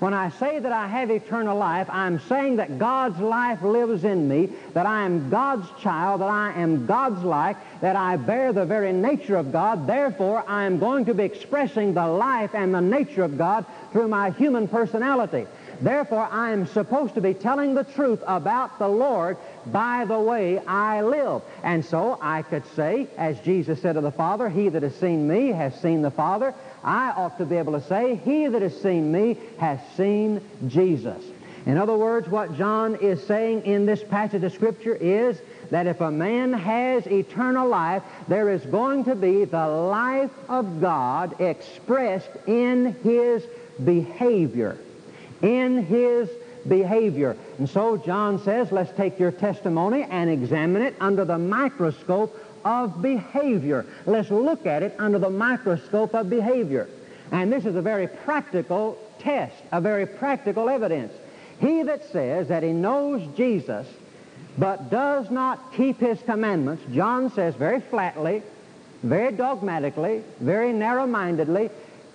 When 0.00 0.14
I 0.14 0.28
say 0.30 0.60
that 0.60 0.70
I 0.70 0.86
have 0.86 1.10
eternal 1.10 1.58
life, 1.58 1.88
I'm 1.90 2.20
saying 2.20 2.56
that 2.56 2.78
God's 2.78 3.18
life 3.18 3.62
lives 3.62 4.04
in 4.04 4.28
me, 4.28 4.48
that 4.72 4.86
I 4.86 5.04
am 5.04 5.28
God's 5.28 5.66
child, 5.80 6.20
that 6.20 6.30
I 6.30 6.52
am 6.52 6.86
God's 6.86 7.24
like, 7.24 7.56
that 7.80 7.96
I 7.96 8.16
bear 8.16 8.52
the 8.52 8.64
very 8.64 8.92
nature 8.92 9.34
of 9.34 9.50
God. 9.50 9.88
Therefore, 9.88 10.44
I 10.46 10.64
am 10.66 10.78
going 10.78 11.06
to 11.06 11.14
be 11.14 11.24
expressing 11.24 11.94
the 11.94 12.06
life 12.06 12.54
and 12.54 12.72
the 12.72 12.80
nature 12.80 13.24
of 13.24 13.36
God 13.36 13.64
through 13.92 14.06
my 14.06 14.30
human 14.30 14.68
personality. 14.68 15.48
Therefore, 15.80 16.28
I 16.30 16.52
am 16.52 16.66
supposed 16.66 17.14
to 17.14 17.20
be 17.20 17.34
telling 17.34 17.74
the 17.74 17.84
truth 17.84 18.20
about 18.26 18.78
the 18.78 18.88
Lord 18.88 19.36
by 19.66 20.04
the 20.04 20.18
way 20.18 20.58
I 20.64 21.02
live. 21.02 21.42
And 21.64 21.84
so 21.84 22.18
I 22.20 22.42
could 22.42 22.66
say, 22.76 23.08
as 23.16 23.38
Jesus 23.40 23.82
said 23.82 23.96
of 23.96 24.04
the 24.04 24.10
Father, 24.12 24.48
He 24.48 24.68
that 24.68 24.84
has 24.84 24.94
seen 24.94 25.26
me 25.26 25.48
has 25.48 25.74
seen 25.80 26.02
the 26.02 26.10
Father. 26.10 26.54
I 26.88 27.10
ought 27.10 27.36
to 27.36 27.44
be 27.44 27.56
able 27.56 27.74
to 27.78 27.82
say, 27.86 28.14
He 28.14 28.48
that 28.48 28.62
has 28.62 28.74
seen 28.80 29.12
me 29.12 29.36
has 29.58 29.78
seen 29.98 30.40
Jesus. 30.68 31.22
In 31.66 31.76
other 31.76 31.94
words, 31.98 32.26
what 32.26 32.54
John 32.56 32.94
is 32.96 33.22
saying 33.24 33.66
in 33.66 33.84
this 33.84 34.02
passage 34.02 34.42
of 34.42 34.54
Scripture 34.54 34.94
is 34.94 35.38
that 35.70 35.86
if 35.86 36.00
a 36.00 36.10
man 36.10 36.54
has 36.54 37.06
eternal 37.06 37.68
life, 37.68 38.02
there 38.26 38.48
is 38.50 38.64
going 38.64 39.04
to 39.04 39.14
be 39.14 39.44
the 39.44 39.68
life 39.68 40.30
of 40.48 40.80
God 40.80 41.38
expressed 41.42 42.30
in 42.46 42.94
his 43.02 43.44
behavior. 43.84 44.78
In 45.42 45.82
his 45.84 46.30
behavior. 46.66 47.36
And 47.58 47.68
so 47.68 47.98
John 47.98 48.42
says, 48.42 48.72
let's 48.72 48.96
take 48.96 49.18
your 49.18 49.30
testimony 49.32 50.04
and 50.04 50.30
examine 50.30 50.80
it 50.80 50.94
under 51.00 51.26
the 51.26 51.36
microscope 51.38 52.34
of 52.64 53.00
behavior. 53.02 53.86
Let's 54.06 54.30
look 54.30 54.66
at 54.66 54.82
it 54.82 54.94
under 54.98 55.18
the 55.18 55.30
microscope 55.30 56.14
of 56.14 56.30
behavior. 56.30 56.88
And 57.30 57.52
this 57.52 57.66
is 57.66 57.74
a 57.76 57.82
very 57.82 58.08
practical 58.08 58.98
test, 59.18 59.54
a 59.72 59.80
very 59.80 60.06
practical 60.06 60.68
evidence. 60.68 61.12
He 61.60 61.82
that 61.82 62.04
says 62.12 62.48
that 62.48 62.62
he 62.62 62.72
knows 62.72 63.26
Jesus 63.36 63.86
but 64.56 64.90
does 64.90 65.30
not 65.30 65.72
keep 65.74 66.00
his 66.00 66.20
commandments, 66.22 66.82
John 66.92 67.30
says 67.30 67.54
very 67.54 67.80
flatly, 67.80 68.42
very 69.04 69.30
dogmatically, 69.32 70.24
very 70.40 70.72
narrow-mindedly, 70.72 71.70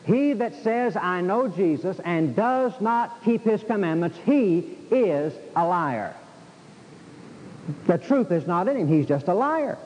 he 0.06 0.34
that 0.34 0.54
says, 0.64 0.98
I 0.98 1.22
know 1.22 1.48
Jesus, 1.48 1.98
and 2.04 2.36
does 2.36 2.74
not 2.82 3.24
keep 3.24 3.44
his 3.44 3.64
commandments, 3.64 4.18
he 4.26 4.78
is 4.92 5.32
a 5.56 5.66
liar. 5.66 6.14
The 7.88 7.98
truth 8.00 8.30
is 8.30 8.46
not 8.46 8.68
in 8.68 8.76
him. 8.76 8.88
He's 8.90 9.06
just 9.06 9.30
a 9.30 9.34
liar. 9.34 9.78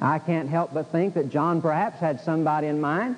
I 0.00 0.18
can't 0.18 0.48
help 0.48 0.72
but 0.72 0.86
think 0.88 1.14
that 1.14 1.28
John 1.30 1.60
perhaps 1.60 1.98
had 1.98 2.20
somebody 2.22 2.68
in 2.68 2.80
mind. 2.80 3.16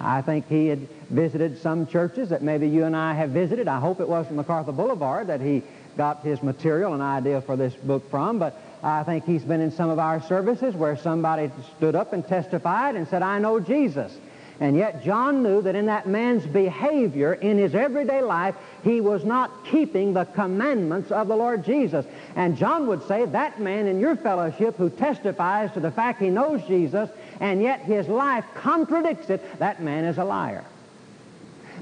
I 0.00 0.22
think 0.22 0.48
he 0.48 0.66
had 0.66 0.80
visited 1.08 1.58
some 1.62 1.86
churches 1.86 2.30
that 2.30 2.42
maybe 2.42 2.68
you 2.68 2.84
and 2.84 2.96
I 2.96 3.14
have 3.14 3.30
visited. 3.30 3.68
I 3.68 3.78
hope 3.78 4.00
it 4.00 4.08
wasn't 4.08 4.36
MacArthur 4.36 4.72
Boulevard 4.72 5.28
that 5.28 5.40
he 5.40 5.62
got 5.96 6.20
his 6.22 6.42
material 6.42 6.92
and 6.92 7.02
idea 7.02 7.40
for 7.40 7.56
this 7.56 7.72
book 7.74 8.10
from, 8.10 8.38
but 8.38 8.60
I 8.82 9.04
think 9.04 9.24
he's 9.24 9.44
been 9.44 9.60
in 9.60 9.70
some 9.70 9.88
of 9.88 9.98
our 9.98 10.20
services 10.24 10.74
where 10.74 10.96
somebody 10.96 11.50
stood 11.76 11.94
up 11.94 12.12
and 12.12 12.26
testified 12.26 12.96
and 12.96 13.08
said, 13.08 13.22
I 13.22 13.38
know 13.38 13.60
Jesus. 13.60 14.12
And 14.58 14.74
yet 14.76 15.04
John 15.04 15.42
knew 15.42 15.60
that 15.62 15.74
in 15.74 15.86
that 15.86 16.06
man's 16.08 16.46
behavior 16.46 17.34
in 17.34 17.58
his 17.58 17.74
everyday 17.74 18.22
life, 18.22 18.54
he 18.84 19.00
was 19.00 19.22
not 19.24 19.50
keeping 19.66 20.14
the 20.14 20.24
commandments 20.24 21.10
of 21.12 21.28
the 21.28 21.36
Lord 21.36 21.64
Jesus. 21.64 22.06
And 22.36 22.56
John 22.56 22.86
would 22.86 23.02
say, 23.06 23.26
that 23.26 23.60
man 23.60 23.86
in 23.86 24.00
your 24.00 24.16
fellowship 24.16 24.76
who 24.76 24.88
testifies 24.88 25.72
to 25.72 25.80
the 25.80 25.90
fact 25.90 26.22
he 26.22 26.30
knows 26.30 26.62
Jesus, 26.66 27.10
and 27.38 27.60
yet 27.60 27.80
his 27.80 28.08
life 28.08 28.44
contradicts 28.54 29.28
it, 29.28 29.42
that 29.58 29.82
man 29.82 30.04
is 30.04 30.16
a 30.16 30.24
liar. 30.24 30.64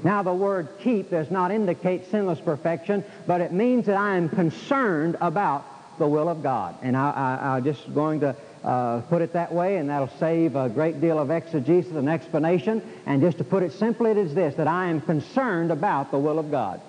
Now, 0.03 0.21
the 0.21 0.33
word 0.33 0.67
keep 0.81 1.09
does 1.09 1.31
not 1.31 1.51
indicate 1.51 2.11
sinless 2.11 2.41
perfection, 2.41 3.05
but 3.25 3.39
it 3.39 3.53
means 3.53 3.85
that 3.85 3.95
I 3.97 4.17
am 4.17 4.27
concerned 4.27 5.15
about 5.21 5.65
the 5.97 6.05
will 6.07 6.27
of 6.27 6.43
God. 6.43 6.75
And 6.81 6.97
I, 6.97 7.55
am 7.57 7.63
just 7.63 7.91
going 7.95 8.19
to 8.19 8.35
uh, 8.65 9.01
put 9.01 9.21
it 9.21 9.33
that 9.33 9.53
way, 9.53 9.77
and 9.77 9.89
that'll 9.89 10.07
save 10.19 10.55
a 10.55 10.67
great 10.67 10.99
deal 10.99 11.19
of 11.19 11.29
exegesis 11.29 11.93
and 11.95 12.09
explanation. 12.09 12.81
And 13.05 13.21
just 13.21 13.37
to 13.37 13.43
put 13.43 13.61
it 13.63 13.71
simply, 13.73 14.11
it 14.11 14.17
is 14.17 14.33
this, 14.33 14.55
that 14.55 14.67
I 14.67 14.87
am 14.89 15.01
concerned 15.01 15.71
about 15.71 16.09
the 16.11 16.17
will 16.17 16.39
of 16.39 16.49
God. 16.49 16.81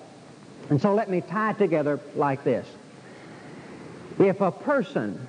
And 0.71 0.81
so 0.81 0.93
let 0.95 1.09
me 1.09 1.21
tie 1.21 1.51
it 1.51 1.59
together 1.59 1.99
like 2.15 2.43
this. 2.43 2.67
If 4.17 4.41
a 4.41 4.51
person 4.51 5.27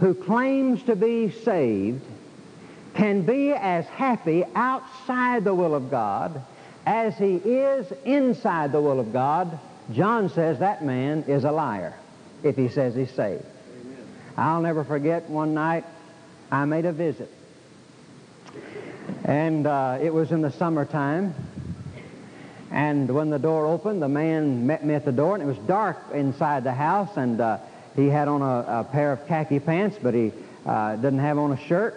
who 0.00 0.12
claims 0.14 0.82
to 0.84 0.94
be 0.94 1.30
saved 1.30 2.02
can 2.94 3.22
be 3.22 3.52
as 3.52 3.86
happy 3.86 4.44
outside 4.54 5.42
the 5.44 5.54
will 5.54 5.74
of 5.74 5.90
God 5.90 6.44
as 6.84 7.16
he 7.16 7.36
is 7.36 7.90
inside 8.04 8.72
the 8.72 8.80
will 8.80 9.00
of 9.00 9.10
God, 9.12 9.58
John 9.92 10.28
says 10.28 10.58
that 10.58 10.84
man 10.84 11.24
is 11.26 11.44
a 11.44 11.50
liar 11.50 11.94
if 12.42 12.56
he 12.56 12.68
says 12.68 12.94
he's 12.94 13.10
saved. 13.10 13.44
I'll 14.38 14.60
never 14.60 14.84
forget 14.84 15.30
one 15.30 15.54
night 15.54 15.84
I 16.52 16.64
made 16.66 16.84
a 16.84 16.92
visit. 16.92 17.30
And 19.24 19.66
uh, 19.66 19.98
it 20.02 20.12
was 20.12 20.30
in 20.30 20.42
the 20.42 20.52
summertime. 20.52 21.34
And 22.70 23.08
when 23.14 23.30
the 23.30 23.38
door 23.38 23.64
opened, 23.66 24.02
the 24.02 24.08
man 24.08 24.66
met 24.66 24.84
me 24.84 24.92
at 24.94 25.04
the 25.06 25.12
door, 25.12 25.34
and 25.34 25.42
it 25.42 25.46
was 25.46 25.56
dark 25.66 25.96
inside 26.12 26.64
the 26.64 26.72
house, 26.74 27.16
and 27.16 27.40
uh, 27.40 27.58
he 27.94 28.08
had 28.08 28.28
on 28.28 28.42
a, 28.42 28.80
a, 28.80 28.88
pair 28.92 29.12
of 29.12 29.26
khaki 29.26 29.58
pants, 29.60 29.96
but 30.02 30.12
he 30.12 30.32
uh, 30.66 30.96
didn't 30.96 31.20
have 31.20 31.38
on 31.38 31.52
a 31.52 31.56
shirt. 31.68 31.94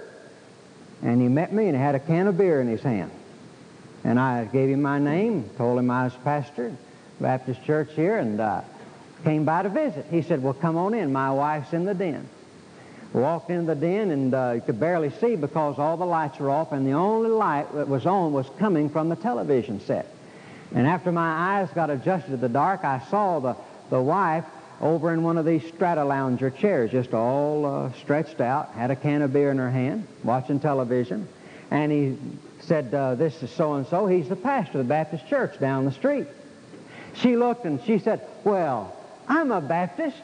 And 1.03 1.21
he 1.21 1.27
met 1.27 1.51
me, 1.51 1.65
and 1.67 1.75
he 1.75 1.81
had 1.81 1.95
a 1.95 1.99
can 1.99 2.27
of 2.27 2.37
beer 2.37 2.61
in 2.61 2.67
his 2.67 2.81
hand. 2.81 3.11
And 4.05 4.17
I 4.19 4.45
gave 4.45 4.69
him 4.69 4.81
my 4.81 4.97
name, 4.99 5.49
told 5.57 5.77
him 5.79 5.91
I 5.91 6.05
was 6.05 6.13
pastor, 6.23 6.71
Baptist 7.19 7.63
church 7.65 7.89
here, 7.95 8.17
and 8.17 8.39
uh, 8.39 8.61
came 9.23 9.45
by 9.45 9.63
to 9.63 9.69
visit. 9.69 10.05
He 10.09 10.21
said, 10.21 10.41
well, 10.41 10.53
come 10.53 10.77
on 10.77 10.93
in. 10.93 11.11
My 11.11 11.31
wife's 11.31 11.73
in 11.73 11.85
the 11.85 11.93
den. 11.93 12.27
Walked 13.11 13.49
into 13.49 13.73
the 13.73 13.79
den 13.79 14.11
and 14.11 14.33
uh, 14.33 14.51
you 14.55 14.61
could 14.61 14.79
barely 14.79 15.09
see 15.09 15.35
because 15.35 15.79
all 15.79 15.97
the 15.97 16.05
lights 16.05 16.39
were 16.39 16.49
off 16.49 16.71
and 16.71 16.85
the 16.85 16.91
only 16.91 17.29
light 17.29 17.73
that 17.73 17.87
was 17.87 18.05
on 18.05 18.33
was 18.33 18.47
coming 18.59 18.89
from 18.89 19.09
the 19.09 19.15
television 19.15 19.79
set. 19.81 20.07
And 20.73 20.85
after 20.87 21.11
my 21.11 21.57
eyes 21.59 21.69
got 21.71 21.89
adjusted 21.89 22.29
to 22.31 22.37
the 22.37 22.49
dark, 22.49 22.83
I 22.83 22.99
saw 23.09 23.39
the, 23.39 23.55
the 23.89 23.99
wife 23.99 24.45
over 24.79 25.11
in 25.13 25.23
one 25.23 25.37
of 25.37 25.45
these 25.45 25.63
Stratolounger 25.63 26.55
chairs, 26.55 26.91
just 26.91 27.13
all 27.13 27.65
uh, 27.65 27.91
stretched 27.93 28.39
out, 28.39 28.71
had 28.75 28.91
a 28.91 28.95
can 28.95 29.23
of 29.23 29.33
beer 29.33 29.49
in 29.51 29.57
her 29.57 29.71
hand, 29.71 30.07
watching 30.23 30.59
television. 30.59 31.27
And 31.71 31.91
he 31.91 32.17
said, 32.61 32.93
uh, 32.93 33.15
this 33.15 33.41
is 33.41 33.49
so-and-so. 33.51 34.05
He's 34.07 34.29
the 34.29 34.35
pastor 34.35 34.79
of 34.79 34.85
the 34.85 34.89
Baptist 34.89 35.27
church 35.27 35.59
down 35.59 35.85
the 35.85 35.91
street. 35.91 36.27
She 37.15 37.35
looked 37.35 37.65
and 37.65 37.81
she 37.85 37.97
said, 37.97 38.21
well, 38.43 38.95
I'm 39.29 39.51
a 39.51 39.61
Baptist. 39.61 40.17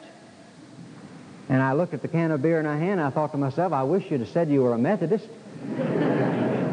And 1.48 1.62
I 1.62 1.74
looked 1.74 1.94
at 1.94 2.02
the 2.02 2.08
can 2.08 2.32
of 2.32 2.42
beer 2.42 2.58
in 2.58 2.66
her 2.66 2.76
hand, 2.76 2.98
and 3.00 3.02
I 3.02 3.10
thought 3.10 3.30
to 3.30 3.38
myself, 3.38 3.72
I 3.72 3.84
wish 3.84 4.10
you'd 4.10 4.20
have 4.20 4.28
said 4.30 4.48
you 4.50 4.62
were 4.64 4.74
a 4.74 4.78
Methodist 4.78 5.24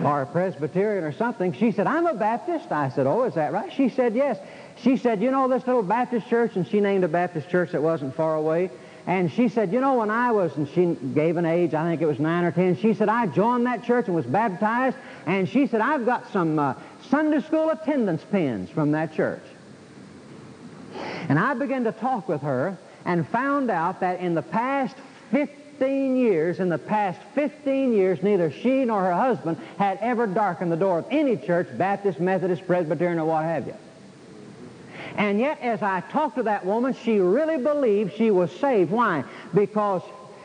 or 0.03 0.23
a 0.23 0.29
Presbyterian 0.31 1.03
or 1.03 1.11
something. 1.11 1.53
She 1.53 1.71
said, 1.71 1.85
I'm 1.85 2.07
a 2.07 2.15
Baptist. 2.15 2.71
I 2.71 2.89
said, 2.89 3.05
oh, 3.05 3.23
is 3.23 3.35
that 3.35 3.53
right? 3.53 3.71
She 3.71 3.89
said, 3.89 4.15
yes. 4.15 4.39
She 4.81 4.97
said, 4.97 5.21
you 5.21 5.29
know, 5.29 5.47
this 5.47 5.65
little 5.67 5.83
Baptist 5.83 6.27
church, 6.27 6.55
and 6.55 6.67
she 6.67 6.79
named 6.81 7.03
a 7.03 7.07
Baptist 7.07 7.51
church 7.51 7.73
that 7.73 7.83
wasn't 7.83 8.15
far 8.15 8.35
away. 8.35 8.71
And 9.05 9.31
she 9.31 9.49
said, 9.49 9.71
you 9.73 9.79
know, 9.81 9.95
when 9.99 10.09
I 10.09 10.31
was, 10.31 10.55
and 10.55 10.67
she 10.69 10.97
gave 11.13 11.37
an 11.37 11.45
age, 11.45 11.75
I 11.75 11.87
think 11.87 12.01
it 12.01 12.05
was 12.07 12.17
9 12.19 12.43
or 12.45 12.51
10, 12.51 12.77
she 12.77 12.95
said, 12.95 13.09
I 13.09 13.27
joined 13.27 13.67
that 13.67 13.83
church 13.83 14.07
and 14.07 14.15
was 14.15 14.25
baptized. 14.25 14.95
And 15.27 15.47
she 15.47 15.67
said, 15.67 15.81
I've 15.81 16.05
got 16.05 16.31
some 16.31 16.57
uh, 16.57 16.73
Sunday 17.09 17.41
school 17.41 17.69
attendance 17.69 18.23
pins 18.31 18.69
from 18.71 18.91
that 18.93 19.13
church. 19.13 19.41
And 21.29 21.39
I 21.39 21.53
began 21.53 21.83
to 21.85 21.91
talk 21.91 22.27
with 22.27 22.41
her 22.41 22.77
and 23.05 23.27
found 23.27 23.69
out 23.71 23.99
that 24.01 24.19
in 24.19 24.35
the 24.35 24.41
past 24.41 24.95
15 25.31 26.15
years, 26.15 26.59
in 26.59 26.69
the 26.69 26.77
past 26.77 27.19
15 27.35 27.93
years, 27.93 28.21
neither 28.23 28.51
she 28.51 28.85
nor 28.85 29.01
her 29.03 29.13
husband 29.13 29.57
had 29.77 29.97
ever 30.01 30.27
darkened 30.27 30.71
the 30.71 30.77
door 30.77 30.99
of 30.99 31.05
any 31.11 31.37
church, 31.37 31.67
Baptist, 31.77 32.19
Methodist, 32.19 32.65
Presbyterian, 32.67 33.19
or 33.19 33.25
what 33.25 33.43
have 33.43 33.67
you. 33.67 33.73
And 35.17 35.39
yet, 35.39 35.59
as 35.61 35.81
I 35.81 36.01
talked 36.11 36.37
to 36.37 36.43
that 36.43 36.65
woman, 36.65 36.93
she 37.03 37.19
really 37.19 37.57
believed 37.61 38.13
she 38.15 38.31
was 38.31 38.51
saved. 38.51 38.89
Why? 38.91 39.23
Because 39.53 40.01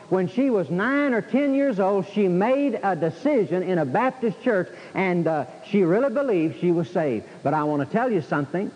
when 0.09 0.27
she 0.27 0.49
was 0.49 0.69
nine 0.69 1.13
or 1.13 1.21
ten 1.21 1.53
years 1.55 1.79
old, 1.79 2.07
she 2.07 2.27
made 2.27 2.79
a 2.83 2.95
decision 2.95 3.63
in 3.63 3.79
a 3.79 3.85
Baptist 3.85 4.41
church, 4.43 4.69
and 4.93 5.25
uh, 5.27 5.45
she 5.65 5.83
really 5.83 6.13
believed 6.13 6.59
she 6.59 6.71
was 6.71 6.89
saved. 6.89 7.25
But 7.41 7.53
I 7.53 7.63
want 7.63 7.87
to 7.87 7.91
tell 7.91 8.11
you 8.11 8.21
something. 8.21 8.69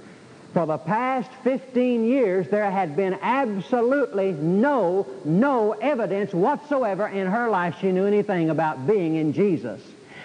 For 0.53 0.67
the 0.67 0.77
past 0.77 1.31
15 1.43 2.05
years, 2.07 2.48
there 2.50 2.69
had 2.69 2.95
been 2.95 3.17
absolutely 3.24 4.33
no, 4.33 5.07
no 5.25 5.72
evidence 5.72 6.31
whatsoever 6.31 7.07
in 7.07 7.25
her 7.25 7.50
life 7.50 7.77
she 7.81 7.92
knew 7.92 8.05
anything 8.05 8.51
about 8.51 8.85
being 8.85 9.16
in 9.16 9.33
Jesus. 9.33 9.81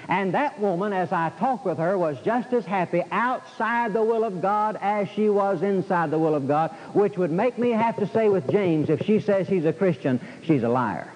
And 0.07 0.35
that 0.35 0.61
woman, 0.61 0.93
as 0.93 1.13
I 1.13 1.31
talked 1.39 1.65
with 1.65 1.79
her, 1.79 1.97
was 1.97 2.19
just 2.25 2.53
as 2.53 2.67
happy 2.67 3.03
outside 3.11 3.95
the 3.95 4.03
will 4.03 4.23
of 4.23 4.43
God 4.43 4.79
as 4.83 5.09
she 5.09 5.31
was 5.31 5.63
inside 5.63 6.11
the 6.11 6.19
will 6.19 6.35
of 6.35 6.47
God, 6.47 6.71
which 6.93 7.17
would 7.17 7.31
make 7.31 7.57
me 7.59 7.71
have 7.71 7.97
to 7.97 8.07
say 8.09 8.29
with 8.29 8.51
James, 8.51 8.91
if 8.91 9.05
she 9.07 9.21
says 9.21 9.49
she's 9.49 9.65
a 9.65 9.73
Christian, 9.73 10.21
she's 10.43 10.63
a 10.63 10.69
liar. 10.69 11.11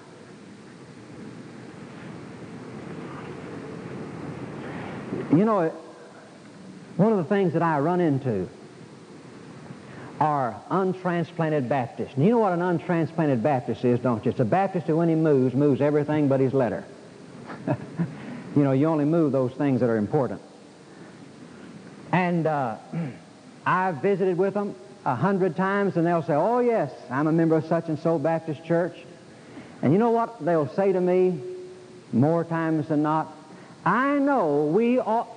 You 5.31 5.45
know, 5.45 5.69
one 6.97 7.11
of 7.11 7.17
the 7.19 7.23
things 7.23 7.53
that 7.53 7.61
I 7.63 7.79
run 7.79 7.99
into 7.99 8.47
are 10.23 10.55
untransplanted 10.71 11.67
Baptists. 11.67 12.13
And 12.15 12.23
you 12.23 12.31
know 12.31 12.37
what 12.39 12.53
an 12.53 12.61
untransplanted 12.61 13.43
Baptist 13.43 13.83
is, 13.83 13.99
don't 13.99 14.23
you? 14.23 14.31
It's 14.31 14.39
a 14.39 14.45
Baptist 14.45 14.87
who, 14.87 14.95
when 14.95 15.09
he 15.09 15.15
moves, 15.15 15.53
moves 15.53 15.81
everything 15.81 16.29
but 16.29 16.39
his 16.39 16.53
letter. 16.53 16.85
you 18.55 18.63
know, 18.63 18.71
you 18.71 18.87
only 18.87 19.03
move 19.03 19.33
those 19.33 19.51
things 19.51 19.81
that 19.81 19.89
are 19.89 19.97
important. 19.97 20.41
And 22.13 22.47
uh, 22.47 22.77
I've 23.65 23.97
visited 24.01 24.37
with 24.37 24.53
them 24.53 24.75
a 25.05 25.13
hundred 25.13 25.57
times, 25.57 25.97
and 25.97 26.07
they'll 26.07 26.23
say, 26.23 26.35
Oh, 26.35 26.59
yes, 26.59 26.89
I'm 27.09 27.27
a 27.27 27.31
member 27.33 27.57
of 27.57 27.65
such 27.65 27.89
and 27.89 27.99
so 27.99 28.17
Baptist 28.17 28.63
church. 28.63 28.95
And 29.81 29.91
you 29.91 29.99
know 29.99 30.11
what 30.11 30.43
they'll 30.45 30.69
say 30.73 30.93
to 30.93 31.01
me 31.01 31.37
more 32.13 32.45
times 32.45 32.87
than 32.87 33.03
not? 33.03 33.27
I 33.85 34.19
know 34.19 34.67
we 34.67 34.99
ought 35.01 35.27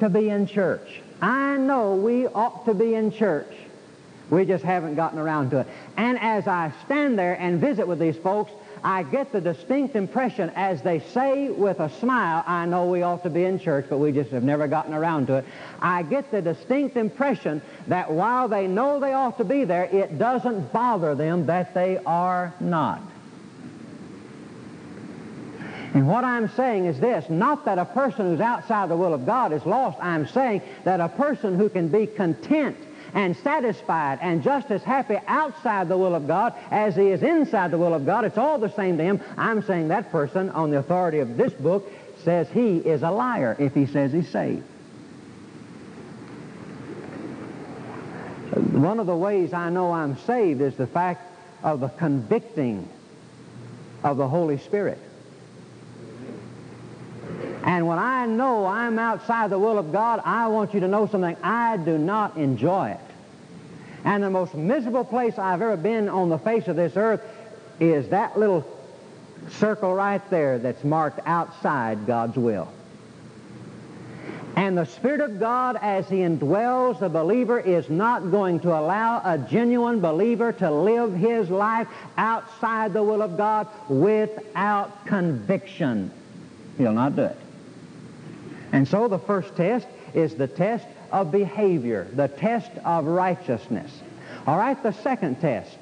to 0.00 0.10
be 0.10 0.28
in 0.28 0.46
church. 0.48 1.00
I 1.22 1.56
know 1.56 1.94
we 1.94 2.26
ought 2.26 2.66
to 2.66 2.74
be 2.74 2.94
in 2.94 3.10
church. 3.10 3.46
We 4.34 4.44
just 4.44 4.64
haven't 4.64 4.96
gotten 4.96 5.18
around 5.20 5.50
to 5.50 5.60
it. 5.60 5.68
And 5.96 6.18
as 6.18 6.48
I 6.48 6.72
stand 6.86 7.16
there 7.18 7.34
and 7.34 7.60
visit 7.60 7.86
with 7.86 8.00
these 8.00 8.16
folks, 8.16 8.50
I 8.82 9.04
get 9.04 9.30
the 9.30 9.40
distinct 9.40 9.94
impression 9.94 10.50
as 10.56 10.82
they 10.82 10.98
say 11.00 11.48
with 11.50 11.78
a 11.80 11.88
smile, 11.88 12.42
I 12.46 12.66
know 12.66 12.86
we 12.86 13.02
ought 13.02 13.22
to 13.22 13.30
be 13.30 13.44
in 13.44 13.60
church, 13.60 13.86
but 13.88 13.98
we 13.98 14.10
just 14.12 14.32
have 14.32 14.42
never 14.42 14.66
gotten 14.66 14.92
around 14.92 15.28
to 15.28 15.36
it. 15.36 15.44
I 15.80 16.02
get 16.02 16.30
the 16.32 16.42
distinct 16.42 16.96
impression 16.96 17.62
that 17.86 18.10
while 18.12 18.48
they 18.48 18.66
know 18.66 18.98
they 18.98 19.12
ought 19.14 19.38
to 19.38 19.44
be 19.44 19.62
there, 19.64 19.84
it 19.84 20.18
doesn't 20.18 20.72
bother 20.72 21.14
them 21.14 21.46
that 21.46 21.72
they 21.72 21.98
are 22.04 22.52
not. 22.60 23.00
And 25.94 26.08
what 26.08 26.24
I'm 26.24 26.48
saying 26.56 26.86
is 26.86 26.98
this, 26.98 27.30
not 27.30 27.66
that 27.66 27.78
a 27.78 27.84
person 27.84 28.30
who's 28.32 28.40
outside 28.40 28.88
the 28.90 28.96
will 28.96 29.14
of 29.14 29.24
God 29.26 29.52
is 29.52 29.64
lost. 29.64 29.96
I'm 30.02 30.26
saying 30.26 30.62
that 30.82 30.98
a 31.00 31.08
person 31.08 31.56
who 31.56 31.68
can 31.68 31.86
be 31.86 32.08
content 32.08 32.76
and 33.14 33.36
satisfied 33.38 34.18
and 34.20 34.42
just 34.42 34.70
as 34.70 34.82
happy 34.82 35.16
outside 35.28 35.88
the 35.88 35.96
will 35.96 36.14
of 36.14 36.26
God 36.26 36.52
as 36.70 36.96
he 36.96 37.06
is 37.08 37.22
inside 37.22 37.70
the 37.70 37.78
will 37.78 37.94
of 37.94 38.04
God. 38.04 38.24
It's 38.24 38.36
all 38.36 38.58
the 38.58 38.70
same 38.70 38.98
to 38.98 39.04
him. 39.04 39.20
I'm 39.38 39.62
saying 39.62 39.88
that 39.88 40.10
person, 40.10 40.50
on 40.50 40.70
the 40.70 40.78
authority 40.78 41.20
of 41.20 41.36
this 41.36 41.52
book, 41.54 41.90
says 42.22 42.48
he 42.50 42.78
is 42.78 43.02
a 43.02 43.10
liar 43.10 43.56
if 43.58 43.72
he 43.72 43.86
says 43.86 44.12
he's 44.12 44.28
saved. 44.28 44.64
One 48.72 48.98
of 48.98 49.06
the 49.06 49.16
ways 49.16 49.52
I 49.52 49.70
know 49.70 49.92
I'm 49.92 50.16
saved 50.18 50.60
is 50.60 50.74
the 50.74 50.86
fact 50.86 51.22
of 51.62 51.80
the 51.80 51.88
convicting 51.88 52.88
of 54.02 54.16
the 54.16 54.28
Holy 54.28 54.58
Spirit. 54.58 54.98
And 57.66 57.86
when 57.86 57.98
I 57.98 58.26
know 58.26 58.66
I'm 58.66 58.98
outside 58.98 59.48
the 59.48 59.58
will 59.58 59.78
of 59.78 59.90
God, 59.90 60.20
I 60.24 60.48
want 60.48 60.74
you 60.74 60.80
to 60.80 60.88
know 60.88 61.06
something. 61.06 61.34
I 61.42 61.78
do 61.78 61.96
not 61.96 62.36
enjoy 62.36 62.90
it. 62.90 63.00
And 64.04 64.22
the 64.22 64.30
most 64.30 64.54
miserable 64.54 65.04
place 65.04 65.38
I've 65.38 65.62
ever 65.62 65.76
been 65.78 66.08
on 66.10 66.28
the 66.28 66.38
face 66.38 66.68
of 66.68 66.76
this 66.76 66.92
earth 66.96 67.22
is 67.80 68.10
that 68.10 68.38
little 68.38 68.64
circle 69.52 69.94
right 69.94 70.20
there 70.30 70.58
that's 70.58 70.84
marked 70.84 71.20
outside 71.26 72.06
God's 72.06 72.36
will. 72.36 72.68
And 74.56 74.78
the 74.78 74.84
Spirit 74.84 75.20
of 75.20 75.40
God, 75.40 75.76
as 75.82 76.08
He 76.08 76.18
indwells 76.18 77.00
the 77.00 77.08
believer, 77.08 77.58
is 77.58 77.90
not 77.90 78.30
going 78.30 78.60
to 78.60 78.68
allow 78.70 79.20
a 79.24 79.36
genuine 79.36 80.00
believer 80.00 80.52
to 80.52 80.70
live 80.70 81.12
his 81.14 81.50
life 81.50 81.88
outside 82.16 82.92
the 82.92 83.02
will 83.02 83.20
of 83.22 83.36
God 83.36 83.66
without 83.88 85.06
conviction. 85.06 86.12
He'll 86.78 86.92
not 86.92 87.16
do 87.16 87.22
it. 87.22 87.36
And 88.70 88.86
so 88.86 89.08
the 89.08 89.18
first 89.18 89.56
test 89.56 89.88
is 90.14 90.36
the 90.36 90.46
test 90.46 90.86
of 91.14 91.30
behavior, 91.30 92.08
the 92.12 92.26
test 92.26 92.72
of 92.84 93.06
righteousness. 93.06 93.88
All 94.48 94.58
right, 94.58 94.80
the 94.82 94.90
second 94.92 95.40
test 95.40 95.78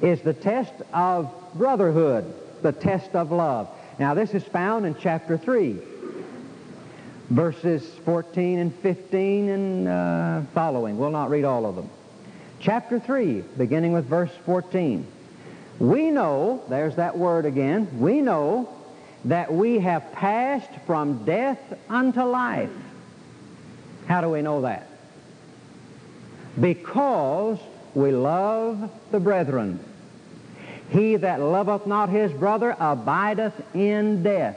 is 0.00 0.22
the 0.22 0.32
test 0.32 0.72
of 0.94 1.30
brotherhood, 1.54 2.24
the 2.62 2.72
test 2.72 3.14
of 3.14 3.30
love. 3.30 3.68
Now, 3.98 4.14
this 4.14 4.32
is 4.32 4.42
found 4.44 4.86
in 4.86 4.94
chapter 4.96 5.36
3, 5.36 5.76
verses 7.28 7.86
14 8.06 8.58
and 8.58 8.74
15 8.76 9.48
and 9.50 9.88
uh, 9.88 10.40
following. 10.54 10.96
We'll 10.96 11.10
not 11.10 11.28
read 11.28 11.44
all 11.44 11.66
of 11.66 11.76
them. 11.76 11.90
Chapter 12.58 12.98
3, 12.98 13.42
beginning 13.58 13.92
with 13.92 14.06
verse 14.06 14.32
14. 14.46 15.06
We 15.78 16.10
know, 16.10 16.62
there's 16.70 16.96
that 16.96 17.18
word 17.18 17.44
again, 17.44 18.00
we 18.00 18.22
know 18.22 18.70
that 19.26 19.52
we 19.52 19.80
have 19.80 20.12
passed 20.12 20.70
from 20.86 21.26
death 21.26 21.58
unto 21.90 22.22
life 22.22 22.70
how 24.06 24.20
do 24.20 24.28
we 24.28 24.42
know 24.42 24.62
that? 24.62 24.86
Because 26.58 27.58
we 27.94 28.12
love 28.12 28.90
the 29.10 29.20
brethren. 29.20 29.80
He 30.90 31.16
that 31.16 31.40
loveth 31.40 31.86
not 31.86 32.08
his 32.08 32.32
brother 32.32 32.76
abideth 32.78 33.52
in 33.74 34.22
death. 34.22 34.56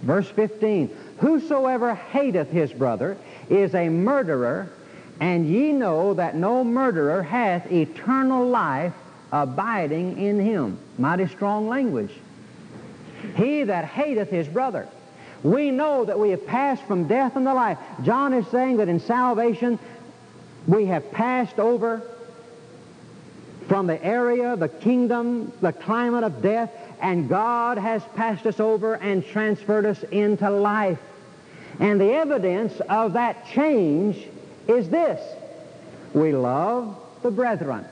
Verse 0.00 0.28
15, 0.30 0.90
Whosoever 1.18 1.94
hateth 1.94 2.50
his 2.50 2.72
brother 2.72 3.16
is 3.50 3.74
a 3.74 3.88
murderer, 3.90 4.70
and 5.20 5.46
ye 5.46 5.72
know 5.72 6.14
that 6.14 6.34
no 6.34 6.64
murderer 6.64 7.22
hath 7.22 7.70
eternal 7.70 8.46
life 8.48 8.94
abiding 9.30 10.16
in 10.18 10.40
him. 10.40 10.78
Mighty 10.98 11.26
strong 11.28 11.68
language. 11.68 12.12
He 13.36 13.62
that 13.64 13.84
hateth 13.84 14.30
his 14.30 14.48
brother. 14.48 14.88
We 15.42 15.70
know 15.72 16.04
that 16.04 16.18
we 16.18 16.30
have 16.30 16.46
passed 16.46 16.82
from 16.84 17.04
death 17.08 17.36
into 17.36 17.52
life. 17.52 17.78
John 18.04 18.32
is 18.32 18.46
saying 18.48 18.76
that 18.76 18.88
in 18.88 19.00
salvation 19.00 19.78
we 20.66 20.86
have 20.86 21.10
passed 21.10 21.58
over 21.58 22.02
from 23.66 23.86
the 23.88 24.02
area, 24.04 24.54
the 24.56 24.68
kingdom, 24.68 25.52
the 25.60 25.72
climate 25.72 26.22
of 26.24 26.42
death, 26.42 26.70
and 27.00 27.28
God 27.28 27.78
has 27.78 28.02
passed 28.14 28.46
us 28.46 28.60
over 28.60 28.94
and 28.94 29.24
transferred 29.26 29.86
us 29.86 30.00
into 30.12 30.48
life. 30.50 30.98
And 31.80 32.00
the 32.00 32.12
evidence 32.12 32.78
of 32.80 33.14
that 33.14 33.46
change 33.48 34.24
is 34.68 34.88
this. 34.90 35.20
We 36.14 36.32
love 36.32 36.96
the 37.22 37.30
brethren. 37.32 37.84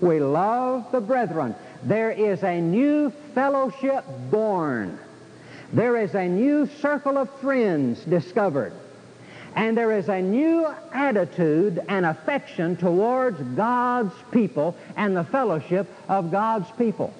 We 0.00 0.18
love 0.18 0.90
the 0.90 1.00
brethren. 1.00 1.54
There 1.84 2.10
is 2.10 2.42
a 2.42 2.60
new 2.60 3.10
fellowship 3.34 4.04
born. 4.30 4.98
There 5.74 5.96
is 5.96 6.14
a 6.14 6.28
new 6.28 6.66
circle 6.80 7.18
of 7.18 7.28
friends 7.40 7.98
discovered. 8.04 8.72
And 9.56 9.76
there 9.76 9.90
is 9.90 10.08
a 10.08 10.22
new 10.22 10.68
attitude 10.92 11.82
and 11.88 12.06
affection 12.06 12.76
towards 12.76 13.42
God's 13.56 14.14
people 14.30 14.76
and 14.96 15.16
the 15.16 15.24
fellowship 15.24 15.88
of 16.08 16.30
God's 16.30 16.70
people. 16.78 17.12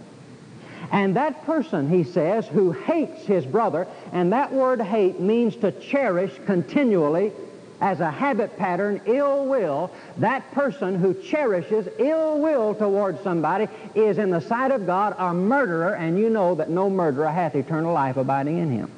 And 0.93 1.17
that 1.17 1.45
person, 1.45 1.89
he 1.91 2.05
says, 2.05 2.47
who 2.47 2.71
hates 2.71 3.23
his 3.27 3.45
brother, 3.45 3.89
and 4.13 4.33
that 4.33 4.53
word 4.53 4.81
hate 4.81 5.19
means 5.19 5.57
to 5.57 5.73
cherish 5.73 6.31
continually 6.47 7.33
as 7.81 8.01
a 8.01 8.11
habit 8.11 8.57
pattern 8.57 9.01
ill 9.07 9.47
will, 9.47 9.91
that 10.19 10.49
person 10.53 10.99
who 10.99 11.13
cherishes 11.15 11.87
ill 11.99 12.41
will 12.41 12.75
towards 12.75 13.21
somebody 13.23 13.69
is 13.95 14.19
in 14.19 14.31
the 14.31 14.41
sight 14.41 14.71
of 14.71 14.87
God 14.87 15.15
a 15.19 15.35
murderer, 15.35 15.95
and 15.95 16.19
you 16.19 16.31
know 16.31 16.55
that 16.55 16.71
no 16.71 16.89
murderer 16.89 17.29
hath 17.29 17.55
eternal 17.55 17.93
life 17.93 18.17
abiding 18.17 18.59
in 18.59 18.71
him. 18.71 18.91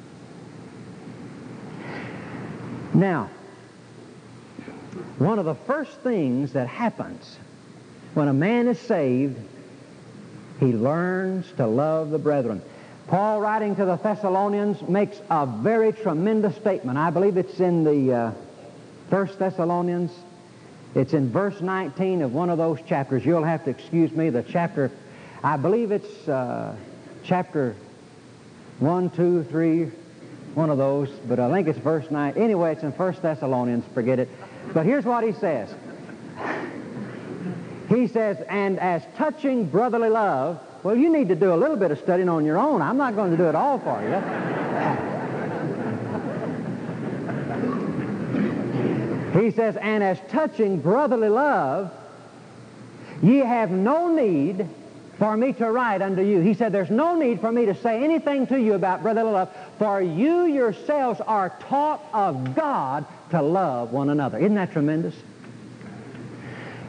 Now, 2.93 3.29
one 5.17 5.39
of 5.39 5.45
the 5.45 5.55
first 5.55 5.91
things 6.01 6.53
that 6.53 6.67
happens 6.67 7.37
when 8.13 8.27
a 8.27 8.33
man 8.33 8.67
is 8.67 8.79
saved, 8.79 9.37
he 10.59 10.67
learns 10.71 11.51
to 11.57 11.67
love 11.67 12.09
the 12.09 12.17
brethren. 12.17 12.61
Paul, 13.07 13.39
writing 13.41 13.75
to 13.75 13.85
the 13.85 13.95
Thessalonians, 13.95 14.81
makes 14.81 15.19
a 15.29 15.45
very 15.45 15.93
tremendous 15.93 16.55
statement. 16.57 16.97
I 16.97 17.09
believe 17.09 17.37
it's 17.37 17.59
in 17.59 17.83
the 17.83 18.13
uh, 18.13 18.31
First 19.09 19.39
Thessalonians. 19.39 20.11
It's 20.93 21.13
in 21.13 21.29
verse 21.31 21.59
19 21.61 22.21
of 22.23 22.33
one 22.33 22.49
of 22.49 22.57
those 22.57 22.79
chapters. 22.81 23.25
You'll 23.25 23.43
have 23.43 23.63
to 23.65 23.69
excuse 23.69 24.11
me. 24.11 24.29
The 24.29 24.43
chapter, 24.43 24.91
I 25.43 25.57
believe 25.57 25.91
it's 25.91 26.27
uh, 26.27 26.75
chapter 27.23 27.75
1, 28.79 29.09
2, 29.11 29.43
3, 29.43 29.85
one 30.55 30.69
of 30.69 30.77
those, 30.77 31.09
but 31.27 31.39
I 31.39 31.51
think 31.53 31.67
it's 31.67 31.79
verse 31.79 32.09
9. 32.09 32.33
Anyway, 32.35 32.73
it's 32.73 32.83
in 32.83 32.91
First 32.91 33.21
Thessalonians. 33.21 33.85
Forget 33.93 34.19
it. 34.19 34.29
But 34.73 34.85
here's 34.85 35.05
what 35.05 35.23
he 35.23 35.33
says. 35.33 35.73
He 37.87 38.07
says, 38.07 38.35
and 38.49 38.79
as 38.81 39.01
touching 39.15 39.69
brotherly 39.69 40.09
love, 40.09 40.59
well, 40.83 40.93
you 40.97 41.09
need 41.09 41.29
to 41.29 41.35
do 41.35 41.53
a 41.53 41.55
little 41.55 41.77
bit 41.77 41.89
of 41.89 41.97
studying 41.99 42.27
on 42.27 42.43
your 42.43 42.57
own. 42.57 42.81
I'm 42.81 42.97
not 42.97 43.15
going 43.15 43.31
to 43.31 43.37
do 43.37 43.47
it 43.47 43.55
all 43.55 43.79
for 43.79 44.03
you. 44.03 44.09
He 49.41 49.51
says, 49.51 49.77
And 49.77 50.03
as 50.03 50.19
touching 50.29 50.79
brotherly 50.79 51.29
love, 51.29 51.91
ye 53.21 53.37
have 53.37 53.71
no 53.71 54.13
need 54.13 54.67
for 55.19 55.35
me 55.35 55.53
to 55.53 55.71
write 55.71 56.01
unto 56.01 56.21
you. 56.21 56.41
He 56.41 56.53
said, 56.53 56.71
There's 56.71 56.89
no 56.89 57.15
need 57.15 57.39
for 57.41 57.51
me 57.51 57.65
to 57.67 57.75
say 57.75 58.03
anything 58.03 58.47
to 58.47 58.59
you 58.59 58.73
about 58.73 59.01
brotherly 59.03 59.31
love, 59.31 59.49
for 59.79 60.01
you 60.01 60.45
yourselves 60.45 61.21
are 61.21 61.49
taught 61.67 62.03
of 62.13 62.55
God 62.55 63.05
to 63.31 63.41
love 63.41 63.91
one 63.91 64.09
another. 64.09 64.37
Isn't 64.37 64.55
that 64.55 64.71
tremendous? 64.71 65.15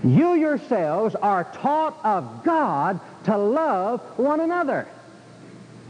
You 0.04 0.34
yourselves 0.34 1.16
are 1.16 1.42
taught 1.54 1.98
of 2.04 2.44
God 2.44 3.00
to 3.24 3.37
love 3.37 4.00
one 4.16 4.38
another. 4.40 4.87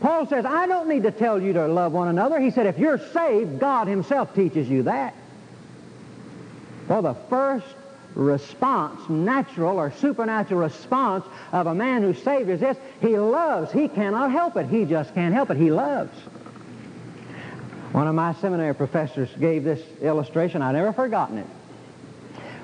Paul 0.00 0.26
says, 0.26 0.44
I 0.46 0.66
don't 0.66 0.88
need 0.88 1.02
to 1.02 1.10
tell 1.10 1.42
you 1.42 1.52
to 1.54 1.68
love 1.68 1.92
one 1.92 2.08
another. 2.08 2.40
He 2.40 2.50
said, 2.50 2.66
if 2.66 2.78
you're 2.78 2.98
saved, 2.98 3.58
God 3.58 3.86
himself 3.86 4.32
teaches 4.34 4.68
you 4.68 4.84
that 4.84 5.14
for 6.88 7.02
the 7.02 7.14
first 7.28 7.66
response, 8.14 9.08
natural 9.08 9.76
or 9.78 9.92
supernatural 9.92 10.60
response 10.60 11.24
of 11.52 11.66
a 11.66 11.74
man 11.74 12.02
who's 12.02 12.20
saved 12.22 12.48
is 12.48 12.58
this. 12.60 12.76
He 13.00 13.16
loves. 13.18 13.70
He 13.70 13.86
cannot 13.86 14.32
help 14.32 14.56
it. 14.56 14.66
He 14.66 14.86
just 14.86 15.14
can't 15.14 15.34
help 15.34 15.50
it. 15.50 15.56
He 15.58 15.70
loves. 15.70 16.12
One 17.92 18.06
of 18.08 18.14
my 18.14 18.32
seminary 18.34 18.74
professors 18.74 19.28
gave 19.38 19.62
this 19.64 19.80
illustration. 20.00 20.62
I've 20.62 20.74
never 20.74 20.92
forgotten 20.92 21.38
it. 21.38 21.46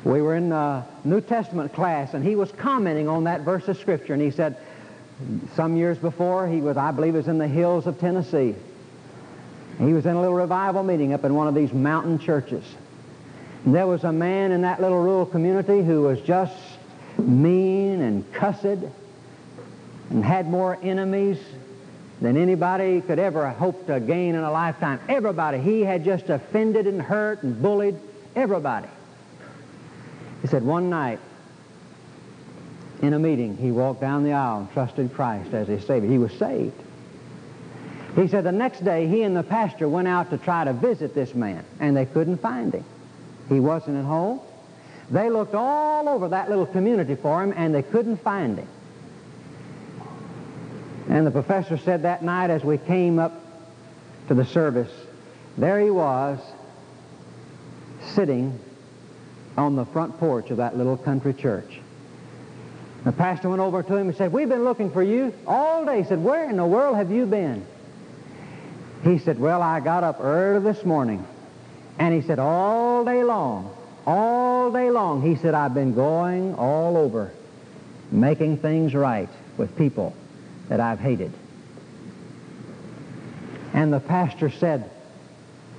We 0.04 0.20
were 0.20 0.37
in 0.37 0.52
a 0.52 0.56
uh, 0.56 0.82
New 1.04 1.20
Testament 1.22 1.72
class, 1.72 2.12
and 2.12 2.22
he 2.24 2.37
was 2.37 2.50
commenting 2.52 3.08
on 3.08 3.24
that 3.24 3.40
verse 3.42 3.66
of 3.68 3.78
Scripture, 3.78 4.12
and 4.12 4.20
he 4.20 4.30
said, 4.30 4.56
some 5.54 5.76
years 5.76 5.96
before, 5.96 6.46
he 6.48 6.60
was, 6.60 6.76
I 6.76 6.90
believe, 6.90 7.14
was 7.14 7.28
in 7.28 7.38
the 7.38 7.46
hills 7.48 7.87
of 7.87 8.00
Tennessee. 8.00 8.54
He 9.78 9.92
was 9.92 10.04
in 10.04 10.14
a 10.14 10.20
little 10.20 10.34
revival 10.34 10.82
meeting 10.82 11.12
up 11.14 11.24
in 11.24 11.34
one 11.34 11.48
of 11.48 11.54
these 11.54 11.72
mountain 11.72 12.18
churches. 12.18 12.64
There 13.66 13.87
was 13.87 14.05
a 14.05 14.12
man 14.12 14.53
in 14.53 14.62
that 14.62 14.81
little 14.83 15.03
rural 15.03 15.24
community 15.24 15.83
who 15.83 16.03
was 16.03 16.20
just 16.20 16.55
mean 17.18 18.00
and 18.03 18.31
cussed 18.35 18.64
and 20.11 20.22
had 20.22 20.48
more 20.50 20.77
enemies 20.83 21.38
than 22.20 22.37
anybody 22.37 23.00
could 23.00 23.18
ever 23.18 23.48
hope 23.48 23.87
to 23.87 24.00
gain 24.00 24.35
in 24.35 24.42
a 24.42 24.50
lifetime. 24.50 25.00
Everybody. 25.09 25.59
He 25.59 25.81
had 25.81 26.05
just 26.05 26.29
offended 26.29 26.87
and 26.87 27.00
hurt 27.00 27.42
and 27.42 27.61
bullied 27.61 27.96
everybody. 28.37 28.88
He 30.42 30.48
said 30.48 30.62
one 30.62 30.90
night 30.90 31.18
in 33.00 33.14
a 33.14 33.18
meeting, 33.18 33.57
he 33.57 33.70
walked 33.72 34.00
down 34.00 34.24
the 34.24 34.33
aisle 34.33 34.61
and 34.61 34.72
trusted 34.74 35.14
Christ 35.14 35.55
as 35.55 35.68
his 35.68 35.87
Savior. 35.87 36.09
He 36.11 36.18
was 36.18 36.33
saved. 36.35 36.74
He 38.14 38.29
said 38.29 38.44
the 38.44 38.53
next 38.53 38.85
day 38.85 39.07
he 39.09 39.22
and 39.22 39.35
the 39.35 39.42
pastor 39.42 39.88
went 39.88 40.07
out 40.07 40.29
to 40.31 40.38
try 40.38 40.64
to 40.64 40.74
visit 40.74 41.14
this 41.14 41.35
man, 41.35 41.64
and 41.81 41.96
they 41.96 42.05
couldn't 42.05 42.38
find 42.38 42.72
him. 42.74 42.85
He 43.48 43.61
wasn't 43.61 43.96
at 43.98 44.04
home. 44.04 44.40
They 45.11 45.28
looked 45.28 45.54
all 45.54 46.09
over 46.09 46.28
that 46.28 46.48
little 46.48 46.66
community 46.66 47.14
for 47.14 47.42
him, 47.42 47.52
and 47.57 47.74
they 47.74 47.83
couldn't 47.83 48.18
find 48.18 48.59
him. 48.59 48.68
And 51.11 51.26
the 51.26 51.30
professor 51.30 51.76
said 51.76 52.02
that 52.02 52.22
night 52.22 52.48
as 52.48 52.64
we 52.64 52.78
came 52.78 53.18
up 53.18 53.38
to 54.28 54.35
the 54.35 54.46
service, 54.46 54.90
there 55.59 55.78
he 55.78 55.90
was 55.90 56.38
sitting 58.12 58.59
on 59.57 59.76
the 59.76 59.85
front 59.85 60.18
porch 60.18 60.50
of 60.50 60.57
that 60.57 60.76
little 60.76 60.96
country 60.96 61.35
church. 61.35 61.80
The 63.04 63.12
pastor 63.12 63.50
went 63.50 63.61
over 63.61 63.83
to 63.83 63.96
him 63.96 64.09
and 64.09 64.16
said, 64.16 64.33
We've 64.33 64.48
been 64.48 64.64
looking 64.64 64.90
for 64.90 65.02
you 65.02 65.35
all 65.46 65.85
day. 65.85 65.98
He 66.00 66.04
said, 66.09 66.24
Where 66.24 66.48
in 66.48 66.57
the 66.57 66.66
world 66.66 66.96
have 66.96 67.11
you 67.11 67.26
been? 67.26 67.66
He 69.04 69.18
said, 69.18 69.38
Well, 69.38 69.61
I 69.61 69.80
got 69.80 70.02
up 70.02 70.16
early 70.20 70.64
this 70.72 70.87
morning 70.87 71.24
and 71.98 72.14
he 72.14 72.26
said, 72.26 72.38
all 72.38 73.04
day 73.04 73.22
long, 73.22 73.74
all 74.07 74.72
day 74.72 74.90
long, 74.90 75.22
he 75.22 75.37
said, 75.37 75.54
I've 75.54 75.74
been 75.74 75.94
going 75.94 76.54
all 76.54 76.96
over 76.96 77.30
making 78.11 78.59
things 78.59 78.94
right 78.94 79.28
with 79.57 79.76
people 79.76 80.14
that 80.68 80.80
I've 80.80 80.98
hated. 80.98 81.33
And 83.72 83.92
the 83.92 84.00
pastor 84.00 84.50
said, 84.50 84.90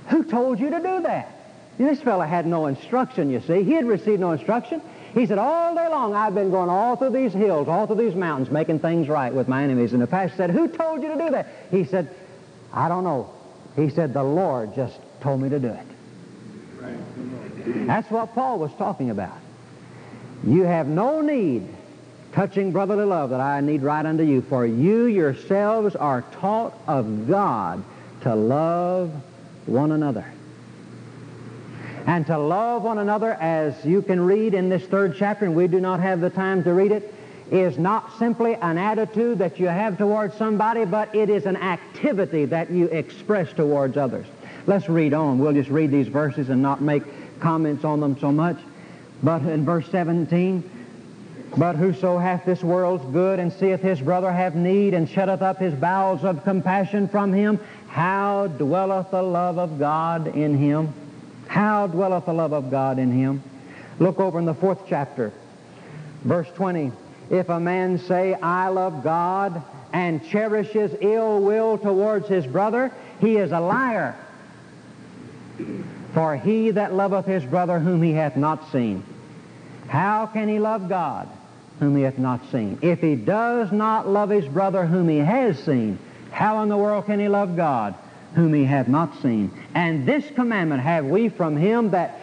who 0.10 0.24
told 0.24 0.60
you 0.60 0.70
to 0.70 0.78
do 0.80 1.02
that? 1.02 1.32
this 1.78 2.00
fellow 2.02 2.24
had 2.24 2.46
no 2.48 2.68
instruction, 2.68 3.30
you 3.30 3.42
see. 3.42 3.64
He 3.64 3.74
had 3.74 3.86
received 3.86 4.22
no 4.22 4.32
instruction. 4.32 4.82
He 5.14 5.26
said, 5.26 5.38
all 5.38 5.76
day 5.76 5.88
long 5.90 6.14
I've 6.16 6.34
been 6.34 6.50
going 6.50 6.70
all 6.70 6.96
through 6.96 7.10
these 7.10 7.34
hills, 7.34 7.68
all 7.68 7.86
through 7.86 7.98
these 7.98 8.16
mountains, 8.16 8.50
making 8.50 8.80
things 8.80 9.10
right 9.10 9.34
with 9.34 9.50
my 9.50 9.64
enemies. 9.64 9.92
And 9.92 10.02
the 10.02 10.08
pastor 10.08 10.38
said, 10.38 10.52
who 10.52 10.70
told 10.70 11.02
you 11.04 11.10
to 11.10 11.16
do 11.22 11.30
that? 11.32 11.48
He 11.72 11.84
said, 11.84 12.10
I 12.74 12.88
don't 12.88 13.04
know. 13.04 13.30
He 13.76 13.90
said, 13.90 14.14
the 14.14 14.24
Lord 14.24 14.74
just 14.74 14.98
told 15.22 15.42
me 15.42 15.50
to 15.50 15.60
do 15.60 15.68
it. 15.68 15.86
That's 17.66 18.10
what 18.10 18.34
Paul 18.34 18.60
was 18.60 18.74
talking 18.78 19.10
about. 19.10 19.38
You 20.46 20.62
have 20.64 20.88
no 20.88 21.22
need 21.22 21.68
touching 22.34 22.72
brotherly 22.72 23.06
love 23.06 23.30
that 23.30 23.40
I 23.40 23.62
need 23.62 23.82
write 23.82 24.06
unto 24.06 24.24
you, 24.24 24.42
for 24.42 24.66
you 24.66 25.06
yourselves 25.06 25.96
are 25.96 26.24
taught 26.40 26.74
of 26.88 27.28
God 27.28 27.84
to 28.22 28.36
love 28.36 29.12
one 29.66 29.92
another. 29.92 30.26
And 32.08 32.28
to 32.28 32.38
love 32.38 32.84
one 32.84 33.00
another, 33.00 33.34
as 33.40 33.74
you 33.84 34.02
can 34.04 34.20
read 34.20 34.54
in 34.54 34.70
this 34.70 34.84
third 34.86 35.16
chapter, 35.18 35.46
and 35.46 35.56
we 35.56 35.68
do 35.68 35.80
not 35.80 36.00
have 36.02 36.20
the 36.22 36.30
time 36.30 36.64
to 36.66 36.74
read 36.74 36.92
it, 36.92 37.12
is 37.50 37.78
not 37.80 38.18
simply 38.20 38.56
an 38.56 38.78
attitude 38.78 39.40
that 39.40 39.60
you 39.60 39.68
have 39.68 39.98
towards 39.98 40.36
somebody, 40.36 40.86
but 40.86 41.16
it 41.16 41.30
is 41.30 41.46
an 41.46 41.56
activity 41.56 42.46
that 42.46 42.70
you 42.70 42.86
express 42.86 43.52
towards 43.54 43.98
others. 43.98 44.26
Let's 44.68 44.90
read 44.90 45.14
on. 45.14 45.38
We'll 45.38 45.54
just 45.54 45.70
read 45.70 45.92
these 45.92 46.08
verses 46.08 46.50
and 46.50 46.64
not 46.64 46.82
make 46.82 47.04
comments 47.40 47.84
on 47.84 48.00
them 48.00 48.18
so 48.20 48.32
much. 48.32 48.58
But 49.22 49.44
in 49.44 49.64
verse 49.64 49.88
17, 49.92 50.68
but 51.56 51.76
whoso 51.76 52.18
hath 52.18 52.46
this 52.46 52.64
world's 52.64 53.06
good 53.14 53.40
and 53.40 53.54
seeth 53.54 53.82
his 53.82 54.02
brother 54.02 54.32
have 54.32 54.56
need 54.56 54.94
and 54.96 55.08
shutteth 55.08 55.42
up 55.42 55.60
his 55.60 55.74
bowels 55.74 56.24
of 56.24 56.44
compassion 56.44 57.08
from 57.08 57.32
him, 57.32 57.60
how 57.90 58.48
dwelleth 58.48 59.12
the 59.12 59.22
love 59.22 59.60
of 59.60 59.78
God 59.78 60.36
in 60.36 60.58
him? 60.58 60.94
How 61.48 61.86
dwelleth 61.86 62.26
the 62.26 62.34
love 62.34 62.52
of 62.52 62.72
God 62.72 62.98
in 62.98 63.12
him? 63.12 63.44
Look 64.00 64.20
over 64.20 64.40
in 64.40 64.46
the 64.46 64.56
fourth 64.56 64.80
chapter, 64.88 65.32
verse 66.24 66.48
20. 66.56 66.92
If 67.30 67.50
a 67.50 67.60
man 67.60 68.00
say, 68.00 68.34
I 68.34 68.70
love 68.70 69.04
God, 69.04 69.62
and 69.94 70.26
cherishes 70.28 70.92
ill 71.00 71.40
will 71.40 71.78
towards 71.78 72.28
his 72.28 72.46
brother, 72.46 72.92
he 73.22 73.38
is 73.38 73.52
a 73.52 73.60
liar. 73.60 74.16
For 76.14 76.36
he 76.36 76.72
that 76.72 76.94
loveth 76.94 77.26
his 77.26 77.44
brother 77.44 77.80
whom 77.80 78.02
he 78.02 78.12
hath 78.14 78.38
not 78.38 78.72
seen, 78.72 79.04
how 79.88 80.26
can 80.26 80.48
he 80.48 80.60
love 80.60 80.90
God 80.90 81.28
whom 81.80 81.96
he 81.96 82.04
hath 82.04 82.18
not 82.18 82.42
seen? 82.52 82.78
If 82.82 83.02
he 83.02 83.16
does 83.16 83.72
not 83.72 84.08
love 84.08 84.30
his 84.30 84.46
brother 84.48 84.86
whom 84.86 85.10
he 85.10 85.18
has 85.18 85.60
seen, 85.60 86.00
how 86.32 86.64
in 86.64 86.70
the 86.70 86.78
world 86.78 87.06
can 87.06 87.20
he 87.20 87.28
love 87.30 87.56
God 87.56 87.96
whom 88.34 88.54
he 88.54 88.64
hath 88.66 88.88
not 88.88 89.22
seen? 89.22 89.52
And 89.74 90.06
this 90.06 90.26
commandment 90.32 90.82
have 90.82 91.06
we 91.06 91.30
from 91.30 91.56
him 91.58 91.92
that 91.92 92.20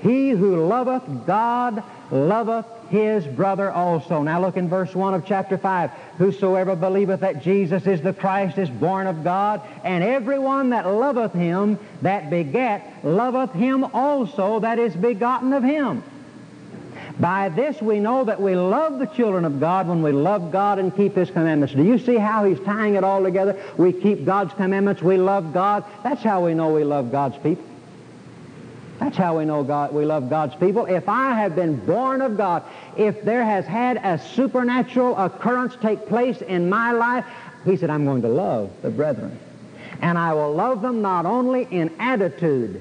he 0.00 0.30
who 0.30 0.64
loveth 0.66 1.26
God 1.26 1.82
loveth 2.10 2.66
his 2.92 3.24
brother 3.26 3.72
also. 3.72 4.22
Now 4.22 4.40
look 4.42 4.56
in 4.58 4.68
verse 4.68 4.94
1 4.94 5.14
of 5.14 5.24
chapter 5.24 5.56
5. 5.56 5.90
Whosoever 6.18 6.76
believeth 6.76 7.20
that 7.20 7.42
Jesus 7.42 7.86
is 7.86 8.02
the 8.02 8.12
Christ 8.12 8.58
is 8.58 8.68
born 8.68 9.06
of 9.06 9.24
God, 9.24 9.62
and 9.82 10.04
everyone 10.04 10.70
that 10.70 10.84
loveth 10.86 11.32
him 11.32 11.78
that 12.02 12.28
begat 12.28 12.86
loveth 13.02 13.52
him 13.54 13.82
also 13.84 14.60
that 14.60 14.78
is 14.78 14.94
begotten 14.94 15.54
of 15.54 15.62
him. 15.64 16.02
By 17.18 17.48
this 17.48 17.80
we 17.80 17.98
know 17.98 18.24
that 18.24 18.40
we 18.42 18.54
love 18.56 18.98
the 18.98 19.06
children 19.06 19.46
of 19.46 19.58
God 19.58 19.88
when 19.88 20.02
we 20.02 20.12
love 20.12 20.50
God 20.52 20.78
and 20.78 20.94
keep 20.94 21.14
His 21.14 21.30
commandments. 21.30 21.74
Do 21.74 21.82
you 21.84 21.98
see 21.98 22.16
how 22.16 22.44
He's 22.44 22.58
tying 22.60 22.94
it 22.94 23.04
all 23.04 23.22
together? 23.22 23.58
We 23.76 23.92
keep 23.92 24.24
God's 24.24 24.54
commandments. 24.54 25.02
We 25.02 25.18
love 25.18 25.52
God. 25.52 25.84
That's 26.02 26.22
how 26.22 26.44
we 26.44 26.54
know 26.54 26.72
we 26.74 26.84
love 26.84 27.12
God's 27.12 27.36
people. 27.38 27.64
That's 29.02 29.16
how 29.16 29.36
we 29.38 29.44
know 29.44 29.64
God, 29.64 29.92
we 29.92 30.04
love 30.04 30.30
God's 30.30 30.54
people. 30.54 30.86
If 30.86 31.08
I 31.08 31.34
have 31.34 31.56
been 31.56 31.74
born 31.84 32.22
of 32.22 32.36
God, 32.36 32.62
if 32.96 33.20
there 33.22 33.44
has 33.44 33.64
had 33.66 33.96
a 33.96 34.20
supernatural 34.22 35.16
occurrence 35.16 35.74
take 35.82 36.06
place 36.06 36.40
in 36.40 36.68
my 36.70 36.92
life, 36.92 37.24
he 37.64 37.76
said, 37.76 37.90
I'm 37.90 38.04
going 38.04 38.22
to 38.22 38.28
love 38.28 38.70
the 38.80 38.90
brethren. 38.90 39.36
And 40.00 40.16
I 40.16 40.34
will 40.34 40.52
love 40.54 40.82
them 40.82 41.02
not 41.02 41.26
only 41.26 41.66
in 41.68 41.90
attitude, 41.98 42.80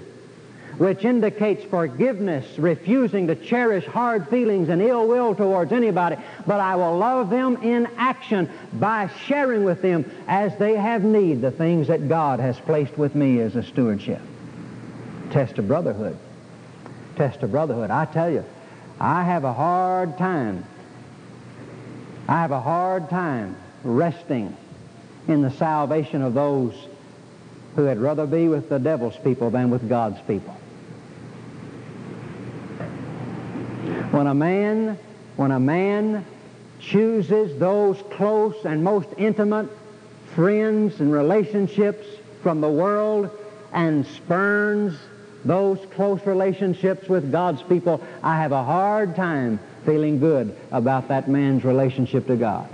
which 0.78 1.04
indicates 1.06 1.64
forgiveness, 1.66 2.46
refusing 2.60 3.26
to 3.26 3.36
cherish 3.36 3.86
hard 3.88 4.28
feelings 4.30 4.70
and 4.70 4.80
ill 4.80 5.08
will 5.08 5.34
towards 5.34 5.72
anybody, 5.72 6.18
but 6.46 6.60
I 6.60 6.76
will 6.76 7.00
love 7.00 7.32
them 7.32 7.58
in 7.64 7.88
action 7.98 8.48
by 8.74 9.10
sharing 9.26 9.64
with 9.64 9.82
them 9.82 10.06
as 10.28 10.56
they 10.60 10.76
have 10.76 11.04
need 11.04 11.42
the 11.42 11.50
things 11.52 11.88
that 11.88 12.08
God 12.08 12.40
has 12.40 12.60
placed 12.60 12.96
with 12.96 13.16
me 13.16 13.40
as 13.40 13.56
a 13.56 13.64
stewardship 13.64 14.22
test 15.32 15.58
of 15.58 15.68
brotherhood. 15.68 16.18
Test 17.16 17.42
of 17.42 17.52
brotherhood. 17.52 17.90
I 17.90 18.06
tell 18.06 18.30
you, 18.30 18.46
I 19.00 19.24
have 19.24 19.44
a 19.44 19.54
hard 19.54 20.18
time. 20.18 20.66
I 22.28 22.42
have 22.42 22.52
a 22.52 22.60
hard 22.60 23.10
time 23.10 23.56
resting 23.84 24.56
in 25.28 25.42
the 25.42 25.52
salvation 25.52 26.22
of 26.22 26.34
those 26.34 26.74
who 27.76 27.84
had 27.84 27.98
rather 27.98 28.26
be 28.28 28.48
with 28.48 28.70
the 28.70 28.78
devil's 28.80 29.16
people 29.18 29.50
than 29.50 29.70
with 29.70 29.88
God's 29.88 30.20
people. 30.22 30.54
When 34.12 34.28
a 34.28 34.34
man, 34.34 35.00
when 35.38 35.52
a 35.52 35.60
man 35.60 36.26
chooses 36.82 37.58
those 37.60 38.02
close 38.12 38.66
and 38.66 38.84
most 38.84 39.08
intimate 39.18 39.70
friends 40.36 41.00
and 41.00 41.12
relationships 41.14 42.06
from 42.44 42.60
the 42.60 42.70
world 42.70 43.30
and 43.72 44.06
spurns 44.06 44.98
those 45.46 45.80
close 45.96 46.24
relationships 46.26 47.08
with 47.10 47.32
God's 47.32 47.64
people, 47.64 48.02
I 48.24 48.38
have 48.42 48.52
a 48.52 48.64
hard 48.64 49.16
time 49.16 49.60
feeling 49.86 50.20
good 50.20 50.56
about 50.72 51.08
that 51.08 51.28
man's 51.28 51.64
relationship 51.64 52.28
to 52.28 52.36
God. 52.36 52.70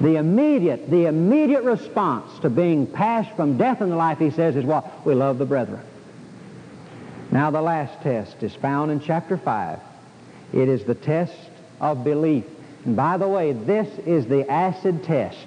The 0.00 0.16
immediate, 0.16 0.88
the 0.90 1.06
immediate 1.06 1.64
response 1.64 2.38
to 2.40 2.50
being 2.50 2.86
passed 2.86 3.34
from 3.34 3.56
death 3.56 3.80
into 3.80 3.96
life, 3.96 4.18
he 4.18 4.30
says, 4.30 4.54
is 4.54 4.64
what? 4.64 5.04
We 5.06 5.14
love 5.14 5.38
the 5.38 5.46
brethren. 5.46 5.80
Now 7.32 7.50
the 7.50 7.62
last 7.62 8.00
test 8.02 8.42
is 8.42 8.54
found 8.54 8.90
in 8.90 9.00
chapter 9.00 9.36
5. 9.36 9.80
It 10.52 10.68
is 10.68 10.84
the 10.84 10.94
test 10.94 11.34
of 11.80 12.04
belief. 12.04 12.44
And 12.84 12.94
by 12.94 13.16
the 13.16 13.26
way, 13.28 13.52
this 13.52 13.88
is 14.06 14.26
the 14.26 14.48
acid 14.50 15.02
test. 15.04 15.46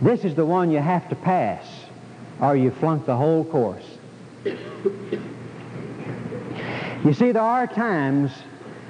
This 0.00 0.24
is 0.24 0.34
the 0.34 0.46
one 0.46 0.70
you 0.70 0.78
have 0.78 1.08
to 1.08 1.16
pass 1.16 1.64
or 2.40 2.56
you 2.56 2.70
flunk 2.70 3.04
the 3.06 3.16
whole 3.16 3.44
course. 3.44 3.84
You 4.44 5.26
see, 7.12 7.30
there 7.32 7.42
are 7.42 7.66
times 7.66 8.30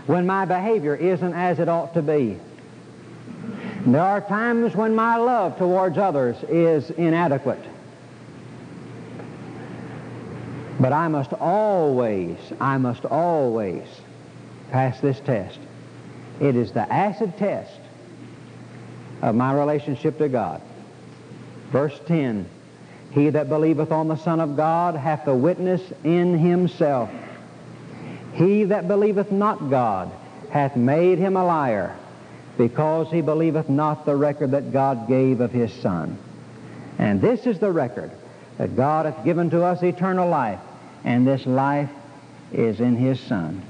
when 0.07 0.27
my 0.27 0.45
behavior 0.45 0.95
isn't 0.97 1.33
as 1.33 1.59
it 1.59 1.67
ought 1.69 1.95
to 1.95 2.03
be. 2.03 2.39
There 3.87 4.01
are 4.03 4.21
times 4.21 4.75
when 4.77 4.95
my 4.95 5.17
love 5.17 5.57
towards 5.59 5.99
others 5.99 6.37
is 6.49 6.89
inadequate. 6.91 7.63
But 10.81 10.93
I 10.95 11.09
must 11.09 11.33
always, 11.35 12.37
I 12.61 12.79
must 12.79 13.05
always 13.05 13.85
pass 14.71 14.99
this 15.01 15.21
test. 15.21 15.59
It 16.41 16.57
is 16.57 16.73
the 16.73 16.91
acid 16.93 17.37
test 17.39 17.79
of 19.23 19.35
my 19.37 19.53
relationship 19.55 20.17
to 20.19 20.29
God. 20.29 20.63
Verse 21.71 21.99
10 22.07 22.47
he 23.15 23.31
that 23.31 23.49
believeth 23.49 23.93
on 23.93 24.09
the 24.09 24.17
Son 24.17 24.41
of 24.41 24.57
God 24.57 24.97
hath 24.97 25.25
the 25.25 25.35
witness 25.35 25.81
in 26.03 26.37
himself. 26.37 27.09
He 28.33 28.65
that 28.65 28.89
believeth 28.89 29.31
not 29.31 29.71
God 29.71 30.11
hath 30.51 30.75
made 30.75 31.19
him 31.19 31.37
a 31.37 31.45
liar, 31.45 31.95
because 32.59 33.09
he 33.13 33.21
believeth 33.21 33.69
not 33.69 34.05
the 34.05 34.17
record 34.17 34.51
that 34.51 34.73
God 34.73 35.07
gave 35.07 35.41
of 35.41 35.53
his 35.53 35.73
Son. 35.73 36.19
And 36.99 37.21
this 37.21 37.47
is 37.47 37.61
the 37.61 37.71
record 37.71 38.11
that 38.59 38.75
God 38.77 39.07
hath 39.07 39.25
given 39.25 39.49
to 39.51 39.63
us 39.63 39.85
eternal 39.85 40.29
life, 40.29 40.59
and 41.05 41.25
this 41.25 41.47
life 41.47 41.91
is 42.53 42.81
in 42.81 42.97
his 42.97 43.21
Son. 43.21 43.63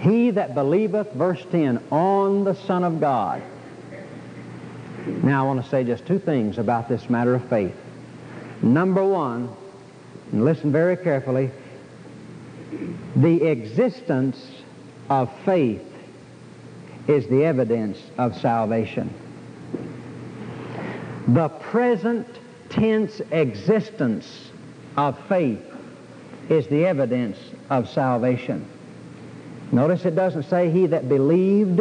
He 0.00 0.30
that 0.30 0.56
believeth, 0.56 1.12
verse 1.12 1.42
10, 1.52 1.78
on 1.92 2.42
the 2.42 2.54
Son 2.56 2.82
of 2.82 2.98
God 2.98 3.42
now 5.22 5.44
I 5.44 5.46
want 5.46 5.62
to 5.62 5.68
say 5.70 5.84
just 5.84 6.06
two 6.06 6.18
things 6.18 6.58
about 6.58 6.88
this 6.88 7.10
matter 7.10 7.34
of 7.34 7.44
faith. 7.48 7.74
Number 8.62 9.04
one, 9.04 9.50
and 10.32 10.44
listen 10.44 10.72
very 10.72 10.96
carefully, 10.96 11.50
the 13.14 13.44
existence 13.48 14.42
of 15.10 15.30
faith 15.44 15.82
is 17.06 17.26
the 17.28 17.44
evidence 17.44 17.98
of 18.16 18.34
salvation. 18.40 19.12
The 21.28 21.48
present 21.48 22.26
tense 22.70 23.20
existence 23.30 24.50
of 24.96 25.18
faith 25.28 25.62
is 26.48 26.66
the 26.68 26.86
evidence 26.86 27.36
of 27.68 27.88
salvation. 27.90 28.64
Notice 29.70 30.06
it 30.06 30.14
doesn't 30.14 30.44
say 30.44 30.70
he 30.70 30.86
that 30.86 31.08
believed, 31.10 31.80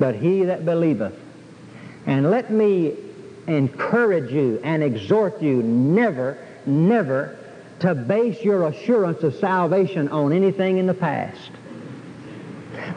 but 0.00 0.16
he 0.16 0.44
that 0.44 0.64
believeth. 0.64 1.20
And 2.06 2.30
let 2.30 2.50
me 2.50 2.94
encourage 3.46 4.30
you 4.30 4.60
and 4.62 4.82
exhort 4.82 5.40
you 5.42 5.62
never, 5.62 6.38
never 6.66 7.36
to 7.80 7.94
base 7.94 8.42
your 8.42 8.66
assurance 8.66 9.22
of 9.22 9.34
salvation 9.36 10.08
on 10.08 10.32
anything 10.32 10.78
in 10.78 10.86
the 10.86 10.94
past. 10.94 11.50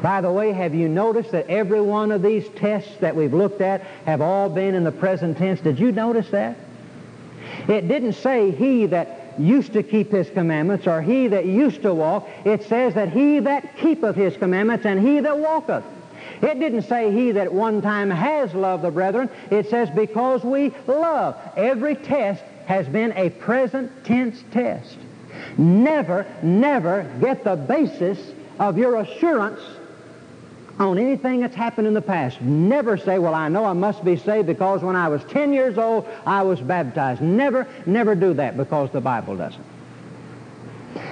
By 0.02 0.22
the 0.22 0.32
way, 0.32 0.52
have 0.52 0.76
you 0.76 0.90
noticed 0.90 1.32
that 1.32 1.48
every 1.50 1.82
one 1.82 2.12
of 2.12 2.22
these 2.22 2.48
tests 2.50 2.96
that 3.00 3.16
we've 3.16 3.34
looked 3.34 3.62
at 3.62 3.82
have 4.06 4.22
all 4.22 4.50
been 4.50 4.76
in 4.76 4.84
the 4.84 4.92
present 4.92 5.38
tense? 5.38 5.60
Did 5.62 5.80
you 5.80 5.92
notice 5.92 6.30
that? 6.32 6.58
It 7.68 7.88
didn't 7.88 8.14
say 8.14 8.52
he 8.52 8.88
that 8.88 9.34
used 9.40 9.74
to 9.74 9.84
keep 9.84 10.12
his 10.12 10.30
commandments 10.30 10.88
or 10.88 11.02
he 11.02 11.28
that 11.30 11.46
used 11.46 11.82
to 11.84 11.94
walk. 11.94 12.28
It 12.44 12.64
says 12.64 12.96
that 12.96 13.10
he 13.10 13.40
that 13.40 13.78
keepeth 13.78 14.16
his 14.16 14.36
commandments 14.36 14.86
and 14.86 15.00
he 15.00 15.20
that 15.22 15.38
walketh. 15.40 15.84
It 16.42 16.60
didn't 16.60 16.84
say 16.84 17.12
he 17.12 17.32
that 17.32 17.54
one 17.54 17.82
time 17.82 18.10
has 18.10 18.54
loved 18.54 18.84
the 18.84 18.92
brethren. 18.92 19.30
It 19.50 19.70
says 19.70 19.90
because 19.90 20.44
we 20.44 20.72
love. 20.86 21.36
Every 21.56 21.96
test 21.96 22.44
has 22.66 22.88
been 22.88 23.14
a 23.16 23.30
present 23.30 23.92
tense 24.06 24.42
test. 24.52 24.96
Never, 25.58 26.26
never 26.44 27.10
get 27.20 27.44
the 27.44 27.56
basis 27.56 28.20
of 28.60 28.78
your 28.78 28.98
assurance 28.98 29.60
on 30.80 31.00
anything 31.00 31.40
that's 31.40 31.56
happened 31.56 31.88
in 31.88 31.96
the 31.96 32.02
past. 32.02 32.40
Never 32.40 32.98
say, 32.98 33.18
well, 33.18 33.34
I 33.34 33.50
know 33.50 33.66
I 33.66 33.74
must 33.74 34.04
be 34.06 34.16
saved 34.18 34.46
because 34.46 34.84
when 34.84 34.96
I 34.96 35.08
was 35.08 35.24
10 35.26 35.54
years 35.54 35.78
old, 35.78 36.08
I 36.26 36.44
was 36.44 36.60
baptized. 36.60 37.20
Never, 37.20 37.68
never 37.88 38.14
do 38.14 38.34
that 38.36 38.58
because 38.58 38.92
the 38.92 39.02
Bible 39.02 39.36
doesn't. 39.38 39.64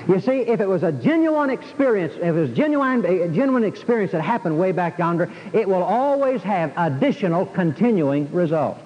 You 0.08 0.20
see, 0.20 0.40
if 0.42 0.62
it 0.62 0.68
was 0.68 0.84
a 0.84 0.92
genuine 0.92 1.50
experience, 1.50 2.14
if 2.14 2.24
it 2.24 2.32
was 2.32 2.52
genuine, 2.52 3.04
a 3.06 3.28
genuine 3.30 3.64
experience 3.64 4.12
that 4.12 4.22
happened 4.22 4.60
way 4.60 4.72
back 4.72 5.00
yonder, 5.00 5.32
it 5.52 5.68
will 5.68 5.82
always 5.82 6.42
have 6.44 6.72
additional 6.78 7.46
continuing 7.48 8.32
results. 8.32 8.80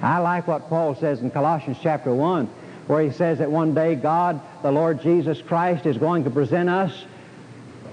I 0.00 0.18
like 0.18 0.46
what 0.48 0.68
Paul 0.68 0.94
says 0.94 1.20
in 1.20 1.30
Colossians 1.30 1.76
chapter 1.82 2.12
1, 2.12 2.46
where 2.86 3.02
he 3.02 3.10
says 3.10 3.38
that 3.38 3.50
one 3.50 3.74
day 3.74 3.94
God, 3.94 4.40
the 4.62 4.72
Lord 4.72 5.02
Jesus 5.02 5.42
Christ, 5.42 5.84
is 5.84 5.98
going 5.98 6.24
to 6.24 6.30
present 6.30 6.70
us 6.70 7.04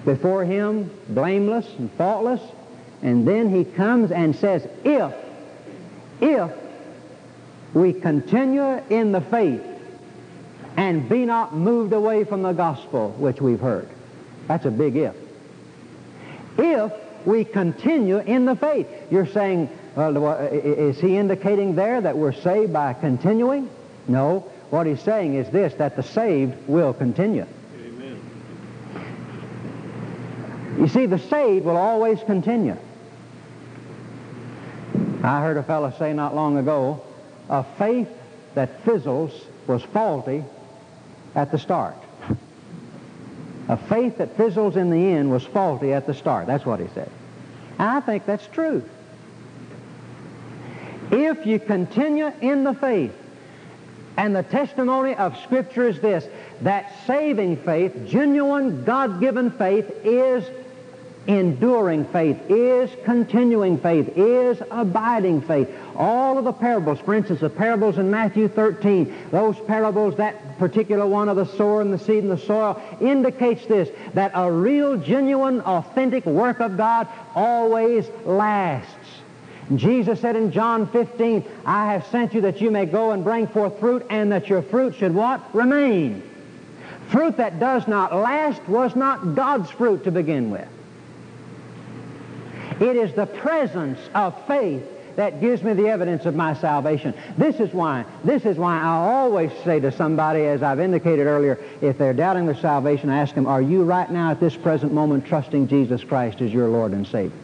before 0.05 0.45
him, 0.45 0.89
blameless 1.09 1.67
and 1.77 1.91
faultless, 1.91 2.41
and 3.03 3.27
then 3.27 3.49
he 3.53 3.65
comes 3.65 4.11
and 4.11 4.33
says, 4.35 4.65
if, 4.85 5.13
if 6.21 6.51
we 7.73 7.93
continue 7.93 8.81
in 8.89 9.11
the 9.11 9.21
faith, 9.21 9.63
and 10.77 11.07
be 11.09 11.25
not 11.25 11.55
moved 11.55 11.91
away 11.93 12.23
from 12.23 12.41
the 12.43 12.53
gospel 12.53 13.11
which 13.17 13.39
we've 13.41 13.59
heard. 13.59 13.87
That's 14.47 14.65
a 14.65 14.71
big 14.71 14.95
if. 14.95 15.13
If 16.57 16.91
we 17.25 17.43
continue 17.45 18.17
in 18.19 18.45
the 18.45 18.55
faith, 18.55 18.87
you're 19.11 19.27
saying, 19.27 19.69
well, 19.95 20.15
is 20.37 20.97
he 20.99 21.15
indicating 21.17 21.75
there 21.75 22.01
that 22.01 22.17
we're 22.17 22.33
saved 22.33 22.73
by 22.73 22.93
continuing? 22.93 23.69
No. 24.07 24.49
What 24.69 24.85
he's 24.87 25.01
saying 25.01 25.33
is 25.35 25.47
this, 25.49 25.73
that 25.75 25.95
the 25.95 26.01
saved 26.03 26.55
will 26.67 26.93
continue. 26.93 27.45
Amen. 27.75 28.19
You 30.79 30.87
see, 30.89 31.05
the 31.07 31.17
saved 31.19 31.63
will 31.65 31.77
always 31.77 32.21
continue. 32.23 32.75
I 35.23 35.41
heard 35.41 35.55
a 35.57 35.63
fellow 35.63 35.91
say 35.97 36.13
not 36.13 36.35
long 36.35 36.57
ago, 36.57 37.01
a 37.49 37.63
faith 37.77 38.09
that 38.55 38.83
fizzles 38.85 39.31
was 39.67 39.83
faulty 39.83 40.43
at 41.35 41.51
the 41.51 41.57
start. 41.59 41.95
A 43.67 43.77
faith 43.77 44.17
that 44.17 44.35
fizzles 44.35 44.75
in 44.75 44.89
the 44.89 44.97
end 45.13 45.31
was 45.31 45.43
faulty 45.45 45.93
at 45.93 46.07
the 46.07 46.13
start. 46.13 46.47
That's 46.47 46.65
what 46.65 46.79
he 46.79 46.87
said. 46.93 47.11
And 47.77 47.87
I 47.89 47.99
think 47.99 48.25
that's 48.25 48.45
true. 48.47 48.83
If 51.11 51.45
you 51.45 51.59
continue 51.59 52.31
in 52.41 52.63
the 52.63 52.73
faith, 52.73 53.13
and 54.17 54.35
the 54.35 54.43
testimony 54.43 55.15
of 55.15 55.37
Scripture 55.43 55.87
is 55.87 55.99
this, 56.01 56.27
that 56.61 56.93
saving 57.07 57.55
faith, 57.55 58.05
genuine 58.07 58.83
God-given 58.83 59.51
faith, 59.51 59.89
is 60.03 60.43
enduring 61.27 62.03
faith, 62.05 62.37
is 62.49 62.89
continuing 63.05 63.77
faith, 63.77 64.11
is 64.17 64.61
abiding 64.71 65.41
faith. 65.41 65.69
All 65.99 66.37
of 66.37 66.45
the 66.45 66.53
parables, 66.53 66.97
for 67.01 67.13
instance, 67.13 67.41
the 67.41 67.49
parables 67.49 67.97
in 67.97 68.09
Matthew 68.09 68.47
13, 68.47 69.13
those 69.31 69.59
parables, 69.67 70.15
that 70.15 70.57
particular 70.57 71.05
one 71.05 71.27
of 71.27 71.35
the 71.35 71.43
sower 71.45 71.81
and 71.81 71.91
the 71.93 71.99
seed 71.99 72.23
and 72.23 72.31
the 72.31 72.37
soil, 72.37 72.81
indicates 73.01 73.65
this, 73.65 73.89
that 74.13 74.31
a 74.33 74.49
real, 74.49 74.95
genuine, 74.95 75.59
authentic 75.59 76.25
work 76.25 76.61
of 76.61 76.77
God 76.77 77.05
always 77.35 78.07
lasts. 78.23 78.93
Jesus 79.75 80.21
said 80.21 80.37
in 80.37 80.53
John 80.53 80.87
15, 80.87 81.43
I 81.65 81.91
have 81.91 82.07
sent 82.07 82.33
you 82.33 82.41
that 82.41 82.61
you 82.61 82.71
may 82.71 82.85
go 82.85 83.11
and 83.11 83.21
bring 83.21 83.45
forth 83.45 83.77
fruit 83.81 84.05
and 84.09 84.31
that 84.31 84.47
your 84.47 84.61
fruit 84.61 84.95
should 84.95 85.13
what? 85.13 85.53
Remain. 85.53 86.23
Fruit 87.09 87.35
that 87.37 87.59
does 87.59 87.87
not 87.89 88.15
last 88.15 88.61
was 88.69 88.95
not 88.95 89.35
God's 89.35 89.69
fruit 89.69 90.05
to 90.05 90.11
begin 90.11 90.49
with. 90.49 90.67
It 92.79 92.95
is 92.95 93.13
the 93.15 93.25
presence 93.25 93.99
of 94.15 94.45
faith 94.47 94.83
that 95.19 95.39
gives 95.41 95.61
me 95.61 95.73
the 95.73 95.85
evidence 95.87 96.25
of 96.25 96.33
my 96.35 96.53
salvation. 96.55 97.13
This 97.37 97.59
is 97.59 97.73
why, 97.73 98.05
this 98.23 98.45
is 98.45 98.57
why 98.57 98.79
I 98.79 98.85
always 98.87 99.51
say 99.65 99.77
to 99.81 99.91
somebody, 99.91 100.41
as 100.45 100.63
I've 100.63 100.79
indicated 100.79 101.27
earlier, 101.27 101.59
if 101.81 101.97
they're 101.97 102.13
doubting 102.13 102.45
their 102.45 102.55
salvation, 102.55 103.09
I 103.09 103.19
ask 103.19 103.35
them, 103.35 103.45
are 103.45 103.61
you 103.61 103.83
right 103.83 104.09
now 104.09 104.31
at 104.31 104.39
this 104.39 104.55
present 104.55 104.93
moment 104.93 105.25
trusting 105.25 105.67
Jesus 105.67 106.03
Christ 106.05 106.39
as 106.41 106.51
your 106.53 106.67
Lord 106.69 106.93
and 106.93 107.05
Savior? 107.05 107.37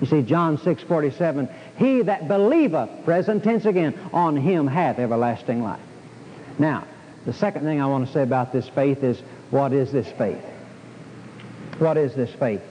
You 0.00 0.06
see, 0.06 0.22
John 0.22 0.56
6, 0.58 0.82
47, 0.84 1.46
he 1.78 2.00
that 2.02 2.26
believeth, 2.26 2.88
present 3.04 3.44
tense 3.44 3.64
again, 3.66 3.94
on 4.14 4.34
him 4.36 4.66
hath 4.66 4.98
everlasting 4.98 5.62
life. 5.62 5.80
Now, 6.58 6.84
the 7.26 7.32
second 7.34 7.62
thing 7.64 7.80
I 7.82 7.86
want 7.86 8.06
to 8.06 8.12
say 8.14 8.22
about 8.22 8.50
this 8.52 8.66
faith 8.68 9.04
is, 9.04 9.20
what 9.50 9.72
is 9.74 9.92
this 9.92 10.08
faith? 10.12 10.42
What 11.78 11.96
is 11.98 12.14
this 12.14 12.30
faith? 12.32 12.62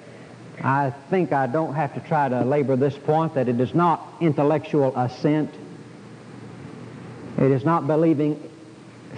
I 0.61 0.91
think 1.09 1.31
I 1.33 1.47
don't 1.47 1.73
have 1.73 1.93
to 1.95 1.99
try 2.01 2.29
to 2.29 2.43
labor 2.43 2.75
this 2.75 2.97
point 2.97 3.35
that 3.35 3.47
it 3.47 3.59
is 3.59 3.73
not 3.73 4.01
intellectual 4.19 4.95
assent. 4.95 5.51
It 7.37 7.51
is 7.51 7.65
not 7.65 7.87
believing 7.87 8.41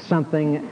something 0.01 0.69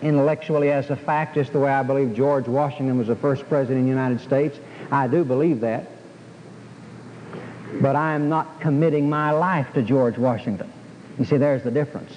intellectually 0.00 0.70
as 0.70 0.90
a 0.90 0.96
fact, 0.96 1.34
just 1.34 1.52
the 1.52 1.58
way 1.58 1.70
I 1.70 1.82
believe 1.82 2.14
George 2.14 2.46
Washington 2.46 2.98
was 2.98 3.08
the 3.08 3.16
first 3.16 3.48
president 3.48 3.80
of 3.80 3.84
the 3.84 3.90
United 3.90 4.20
States. 4.20 4.56
I 4.92 5.08
do 5.08 5.24
believe 5.24 5.60
that. 5.60 5.86
But 7.80 7.96
I 7.96 8.14
am 8.14 8.28
not 8.28 8.60
committing 8.60 9.10
my 9.10 9.32
life 9.32 9.72
to 9.74 9.82
George 9.82 10.16
Washington. 10.16 10.72
You 11.18 11.24
see, 11.24 11.36
there's 11.36 11.62
the 11.62 11.70
difference. 11.70 12.12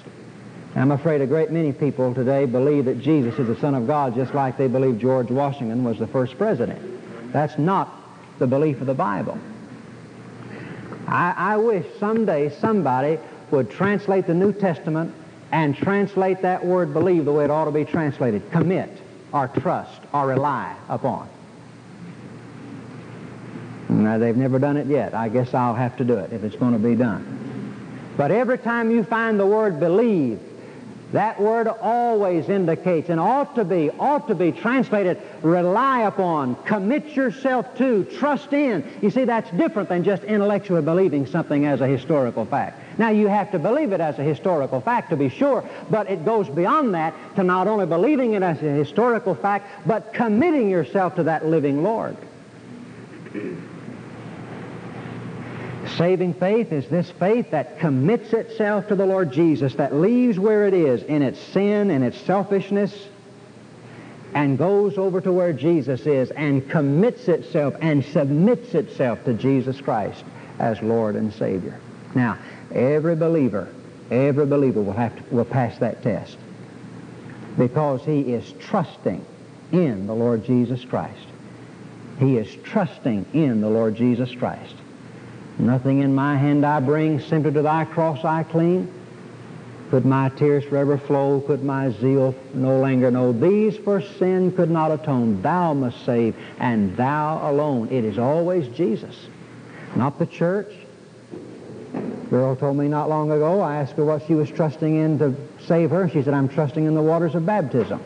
I'm 0.74 0.92
afraid 0.92 1.20
a 1.20 1.26
great 1.26 1.50
many 1.50 1.72
people 1.72 2.14
today 2.14 2.46
believe 2.46 2.86
that 2.86 3.00
Jesus 3.00 3.38
is 3.38 3.48
the 3.48 3.56
Son 3.56 3.74
of 3.74 3.86
God 3.86 4.14
just 4.14 4.32
like 4.32 4.56
they 4.56 4.68
believe 4.68 4.98
George 4.98 5.28
Washington 5.28 5.84
was 5.84 5.98
the 5.98 6.06
first 6.06 6.38
president. 6.38 7.01
That's 7.32 7.58
not 7.58 7.88
the 8.38 8.46
belief 8.46 8.80
of 8.80 8.86
the 8.86 8.94
Bible. 8.94 9.38
I, 11.08 11.34
I 11.36 11.56
wish 11.56 11.86
someday 11.98 12.50
somebody 12.60 13.18
would 13.50 13.70
translate 13.70 14.26
the 14.26 14.34
New 14.34 14.52
Testament 14.52 15.14
and 15.50 15.76
translate 15.76 16.42
that 16.42 16.64
word 16.64 16.92
believe 16.92 17.24
the 17.24 17.32
way 17.32 17.44
it 17.44 17.50
ought 17.50 17.64
to 17.66 17.70
be 17.70 17.84
translated 17.84 18.50
commit 18.52 18.90
or 19.32 19.48
trust 19.48 20.00
or 20.12 20.28
rely 20.28 20.74
upon. 20.88 21.28
Now, 23.88 24.16
they've 24.18 24.36
never 24.36 24.58
done 24.58 24.78
it 24.78 24.86
yet. 24.86 25.14
I 25.14 25.28
guess 25.28 25.52
I'll 25.52 25.74
have 25.74 25.96
to 25.98 26.04
do 26.04 26.14
it 26.16 26.32
if 26.32 26.44
it's 26.44 26.56
going 26.56 26.72
to 26.72 26.78
be 26.78 26.94
done. 26.94 28.08
But 28.16 28.30
every 28.30 28.56
time 28.58 28.90
you 28.90 29.04
find 29.04 29.38
the 29.38 29.44
word 29.46 29.80
believe 29.80 30.40
that 31.12 31.38
word 31.38 31.68
always 31.68 32.48
indicates 32.48 33.10
and 33.10 33.20
ought 33.20 33.54
to 33.56 33.64
be, 33.64 33.90
ought 34.00 34.28
to 34.28 34.34
be 34.34 34.50
translated 34.50 35.18
rely 35.42 36.02
upon, 36.02 36.56
commit 36.64 37.08
yourself 37.08 37.76
to, 37.78 38.04
trust 38.18 38.52
in. 38.54 38.82
You 39.02 39.10
see, 39.10 39.24
that's 39.24 39.50
different 39.50 39.90
than 39.90 40.04
just 40.04 40.24
intellectually 40.24 40.80
believing 40.80 41.26
something 41.26 41.66
as 41.66 41.82
a 41.82 41.86
historical 41.86 42.46
fact. 42.46 42.78
Now, 42.98 43.10
you 43.10 43.26
have 43.28 43.50
to 43.52 43.58
believe 43.58 43.92
it 43.92 44.00
as 44.00 44.18
a 44.18 44.22
historical 44.22 44.80
fact 44.80 45.10
to 45.10 45.16
be 45.16 45.28
sure, 45.28 45.62
but 45.90 46.10
it 46.10 46.24
goes 46.24 46.48
beyond 46.48 46.94
that 46.94 47.14
to 47.36 47.42
not 47.42 47.68
only 47.68 47.84
believing 47.84 48.32
it 48.32 48.42
as 48.42 48.58
a 48.62 48.70
historical 48.70 49.34
fact, 49.34 49.66
but 49.86 50.14
committing 50.14 50.70
yourself 50.70 51.16
to 51.16 51.24
that 51.24 51.44
living 51.44 51.82
Lord. 51.82 52.16
Saving 55.98 56.32
faith 56.32 56.72
is 56.72 56.88
this 56.88 57.10
faith 57.10 57.50
that 57.50 57.78
commits 57.78 58.32
itself 58.32 58.88
to 58.88 58.94
the 58.94 59.04
Lord 59.04 59.30
Jesus, 59.32 59.74
that 59.74 59.94
leaves 59.94 60.38
where 60.38 60.66
it 60.66 60.72
is 60.72 61.02
in 61.02 61.20
its 61.20 61.38
sin 61.38 61.90
and 61.90 62.02
its 62.02 62.16
selfishness, 62.18 63.08
and 64.34 64.56
goes 64.56 64.96
over 64.96 65.20
to 65.20 65.30
where 65.30 65.52
Jesus 65.52 66.06
is 66.06 66.30
and 66.30 66.66
commits 66.70 67.28
itself 67.28 67.74
and 67.82 68.02
submits 68.06 68.74
itself 68.74 69.22
to 69.24 69.34
Jesus 69.34 69.78
Christ 69.82 70.24
as 70.58 70.80
Lord 70.80 71.14
and 71.16 71.30
Savior. 71.34 71.78
Now, 72.14 72.38
every 72.74 73.14
believer, 73.14 73.68
every 74.10 74.46
believer 74.46 74.80
will 74.80 74.94
have 74.94 75.14
to, 75.16 75.34
will 75.34 75.44
pass 75.44 75.76
that 75.78 76.02
test 76.02 76.38
because 77.58 78.02
he 78.06 78.20
is 78.32 78.54
trusting 78.60 79.22
in 79.72 80.06
the 80.06 80.14
Lord 80.14 80.44
Jesus 80.46 80.82
Christ. 80.86 81.26
He 82.18 82.38
is 82.38 82.48
trusting 82.64 83.26
in 83.34 83.60
the 83.60 83.68
Lord 83.68 83.94
Jesus 83.94 84.34
Christ. 84.34 84.74
Nothing 85.58 86.00
in 86.02 86.14
my 86.14 86.36
hand 86.36 86.64
I 86.64 86.80
bring, 86.80 87.20
simply 87.20 87.52
to 87.52 87.62
thy 87.62 87.84
cross 87.84 88.24
I 88.24 88.42
cling. 88.44 88.88
Could 89.90 90.06
my 90.06 90.30
tears 90.30 90.64
forever 90.64 90.96
flow, 90.96 91.40
could 91.42 91.62
my 91.62 91.90
zeal 91.92 92.34
no 92.54 92.78
longer 92.78 93.10
know. 93.10 93.32
These 93.32 93.76
for 93.76 94.00
sin 94.00 94.52
could 94.52 94.70
not 94.70 94.90
atone. 94.90 95.42
Thou 95.42 95.74
must 95.74 96.04
save, 96.06 96.34
and 96.58 96.96
thou 96.96 97.50
alone. 97.50 97.88
It 97.90 98.04
is 98.04 98.18
always 98.18 98.66
Jesus, 98.68 99.14
not 99.94 100.18
the 100.18 100.24
church. 100.24 100.72
Girl 102.30 102.56
told 102.56 102.78
me 102.78 102.88
not 102.88 103.10
long 103.10 103.30
ago, 103.30 103.60
I 103.60 103.76
asked 103.76 103.96
her 103.96 104.04
what 104.06 104.24
she 104.26 104.34
was 104.34 104.48
trusting 104.48 104.96
in 104.96 105.18
to 105.18 105.34
save 105.66 105.90
her. 105.90 106.08
She 106.08 106.22
said, 106.22 106.32
I'm 106.32 106.48
trusting 106.48 106.86
in 106.86 106.94
the 106.94 107.02
waters 107.02 107.34
of 107.34 107.44
baptism. 107.44 108.02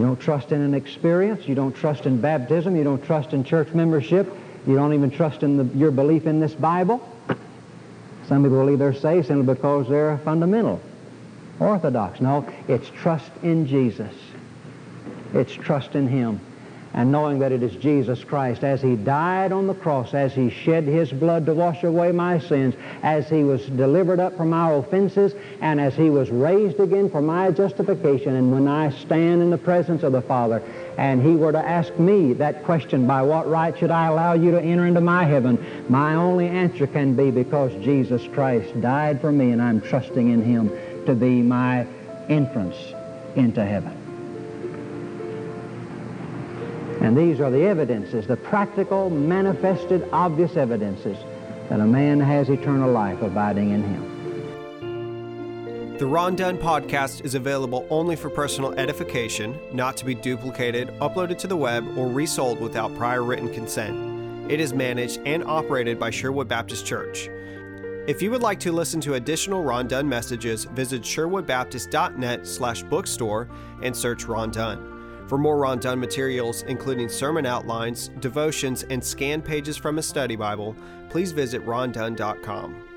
You 0.00 0.06
don't 0.06 0.18
trust 0.18 0.50
in 0.50 0.62
an 0.62 0.72
experience. 0.72 1.46
You 1.46 1.54
don't 1.54 1.74
trust 1.76 2.06
in 2.06 2.22
baptism. 2.22 2.74
You 2.74 2.84
don't 2.84 3.04
trust 3.04 3.34
in 3.34 3.44
church 3.44 3.74
membership. 3.74 4.32
You 4.66 4.74
don't 4.74 4.94
even 4.94 5.10
trust 5.10 5.42
in 5.42 5.58
the, 5.58 5.64
your 5.76 5.90
belief 5.90 6.26
in 6.26 6.40
this 6.40 6.54
Bible. 6.54 7.06
Some 8.26 8.42
people 8.42 8.60
believe 8.64 8.78
they're 8.78 8.94
saved 8.94 9.26
simply 9.26 9.52
because 9.54 9.90
they're 9.90 10.16
fundamental, 10.24 10.80
orthodox. 11.58 12.18
No, 12.18 12.48
it's 12.66 12.88
trust 12.88 13.30
in 13.42 13.66
Jesus. 13.66 14.14
It's 15.34 15.52
trust 15.52 15.94
in 15.94 16.08
Him 16.08 16.40
and 16.92 17.12
knowing 17.12 17.38
that 17.38 17.52
it 17.52 17.62
is 17.62 17.72
Jesus 17.76 18.24
Christ, 18.24 18.64
as 18.64 18.82
he 18.82 18.96
died 18.96 19.52
on 19.52 19.66
the 19.66 19.74
cross, 19.74 20.12
as 20.12 20.34
he 20.34 20.50
shed 20.50 20.84
his 20.84 21.12
blood 21.12 21.46
to 21.46 21.54
wash 21.54 21.84
away 21.84 22.10
my 22.10 22.38
sins, 22.38 22.74
as 23.02 23.28
he 23.28 23.44
was 23.44 23.64
delivered 23.66 24.18
up 24.18 24.36
from 24.36 24.52
our 24.52 24.78
offenses, 24.78 25.34
and 25.60 25.80
as 25.80 25.94
he 25.94 26.10
was 26.10 26.30
raised 26.30 26.80
again 26.80 27.08
for 27.08 27.22
my 27.22 27.50
justification, 27.52 28.34
and 28.34 28.50
when 28.50 28.66
I 28.66 28.90
stand 28.90 29.40
in 29.40 29.50
the 29.50 29.58
presence 29.58 30.02
of 30.02 30.12
the 30.12 30.22
Father, 30.22 30.62
and 30.98 31.22
he 31.22 31.36
were 31.36 31.52
to 31.52 31.58
ask 31.58 31.96
me 31.98 32.32
that 32.34 32.64
question, 32.64 33.06
by 33.06 33.22
what 33.22 33.48
right 33.48 33.76
should 33.78 33.92
I 33.92 34.08
allow 34.08 34.32
you 34.32 34.50
to 34.50 34.60
enter 34.60 34.84
into 34.86 35.00
my 35.00 35.24
heaven? 35.24 35.64
My 35.88 36.14
only 36.16 36.48
answer 36.48 36.88
can 36.88 37.14
be 37.14 37.30
because 37.30 37.72
Jesus 37.84 38.26
Christ 38.32 38.80
died 38.80 39.20
for 39.20 39.30
me, 39.30 39.52
and 39.52 39.62
I'm 39.62 39.80
trusting 39.80 40.28
in 40.30 40.42
him 40.42 40.70
to 41.06 41.14
be 41.14 41.40
my 41.40 41.86
entrance 42.28 42.76
into 43.36 43.64
heaven. 43.64 43.98
And 47.00 47.16
these 47.16 47.40
are 47.40 47.50
the 47.50 47.62
evidences, 47.64 48.26
the 48.26 48.36
practical, 48.36 49.08
manifested, 49.08 50.06
obvious 50.12 50.54
evidences 50.56 51.16
that 51.70 51.80
a 51.80 51.86
man 51.86 52.20
has 52.20 52.50
eternal 52.50 52.92
life 52.92 53.22
abiding 53.22 53.70
in 53.70 53.82
him. 53.82 55.96
The 55.96 56.04
Ron 56.06 56.36
Dunn 56.36 56.58
podcast 56.58 57.24
is 57.24 57.34
available 57.34 57.86
only 57.90 58.16
for 58.16 58.28
personal 58.28 58.72
edification, 58.78 59.58
not 59.72 59.96
to 59.98 60.04
be 60.04 60.14
duplicated, 60.14 60.88
uploaded 61.00 61.38
to 61.38 61.46
the 61.46 61.56
web, 61.56 61.86
or 61.96 62.08
resold 62.08 62.60
without 62.60 62.94
prior 62.96 63.22
written 63.22 63.50
consent. 63.52 64.50
It 64.50 64.60
is 64.60 64.74
managed 64.74 65.20
and 65.24 65.42
operated 65.44 65.98
by 65.98 66.10
Sherwood 66.10 66.48
Baptist 66.48 66.84
Church. 66.86 67.30
If 68.06 68.20
you 68.22 68.30
would 68.30 68.42
like 68.42 68.60
to 68.60 68.72
listen 68.72 69.00
to 69.02 69.14
additional 69.14 69.62
Ron 69.62 69.88
Dunn 69.88 70.06
messages, 70.08 70.64
visit 70.64 71.02
sherwoodbaptist.net 71.02 72.46
slash 72.46 72.82
bookstore 72.82 73.48
and 73.82 73.94
search 73.96 74.24
Ron 74.24 74.50
Dunn. 74.50 74.89
For 75.30 75.38
more 75.38 75.58
Ron 75.58 75.78
Dunn 75.78 76.00
materials, 76.00 76.64
including 76.66 77.08
sermon 77.08 77.46
outlines, 77.46 78.08
devotions, 78.18 78.82
and 78.90 79.02
scanned 79.02 79.44
pages 79.44 79.76
from 79.76 79.98
a 79.98 80.02
study 80.02 80.34
Bible, 80.34 80.74
please 81.08 81.30
visit 81.30 81.64
rondunn.com. 81.64 82.89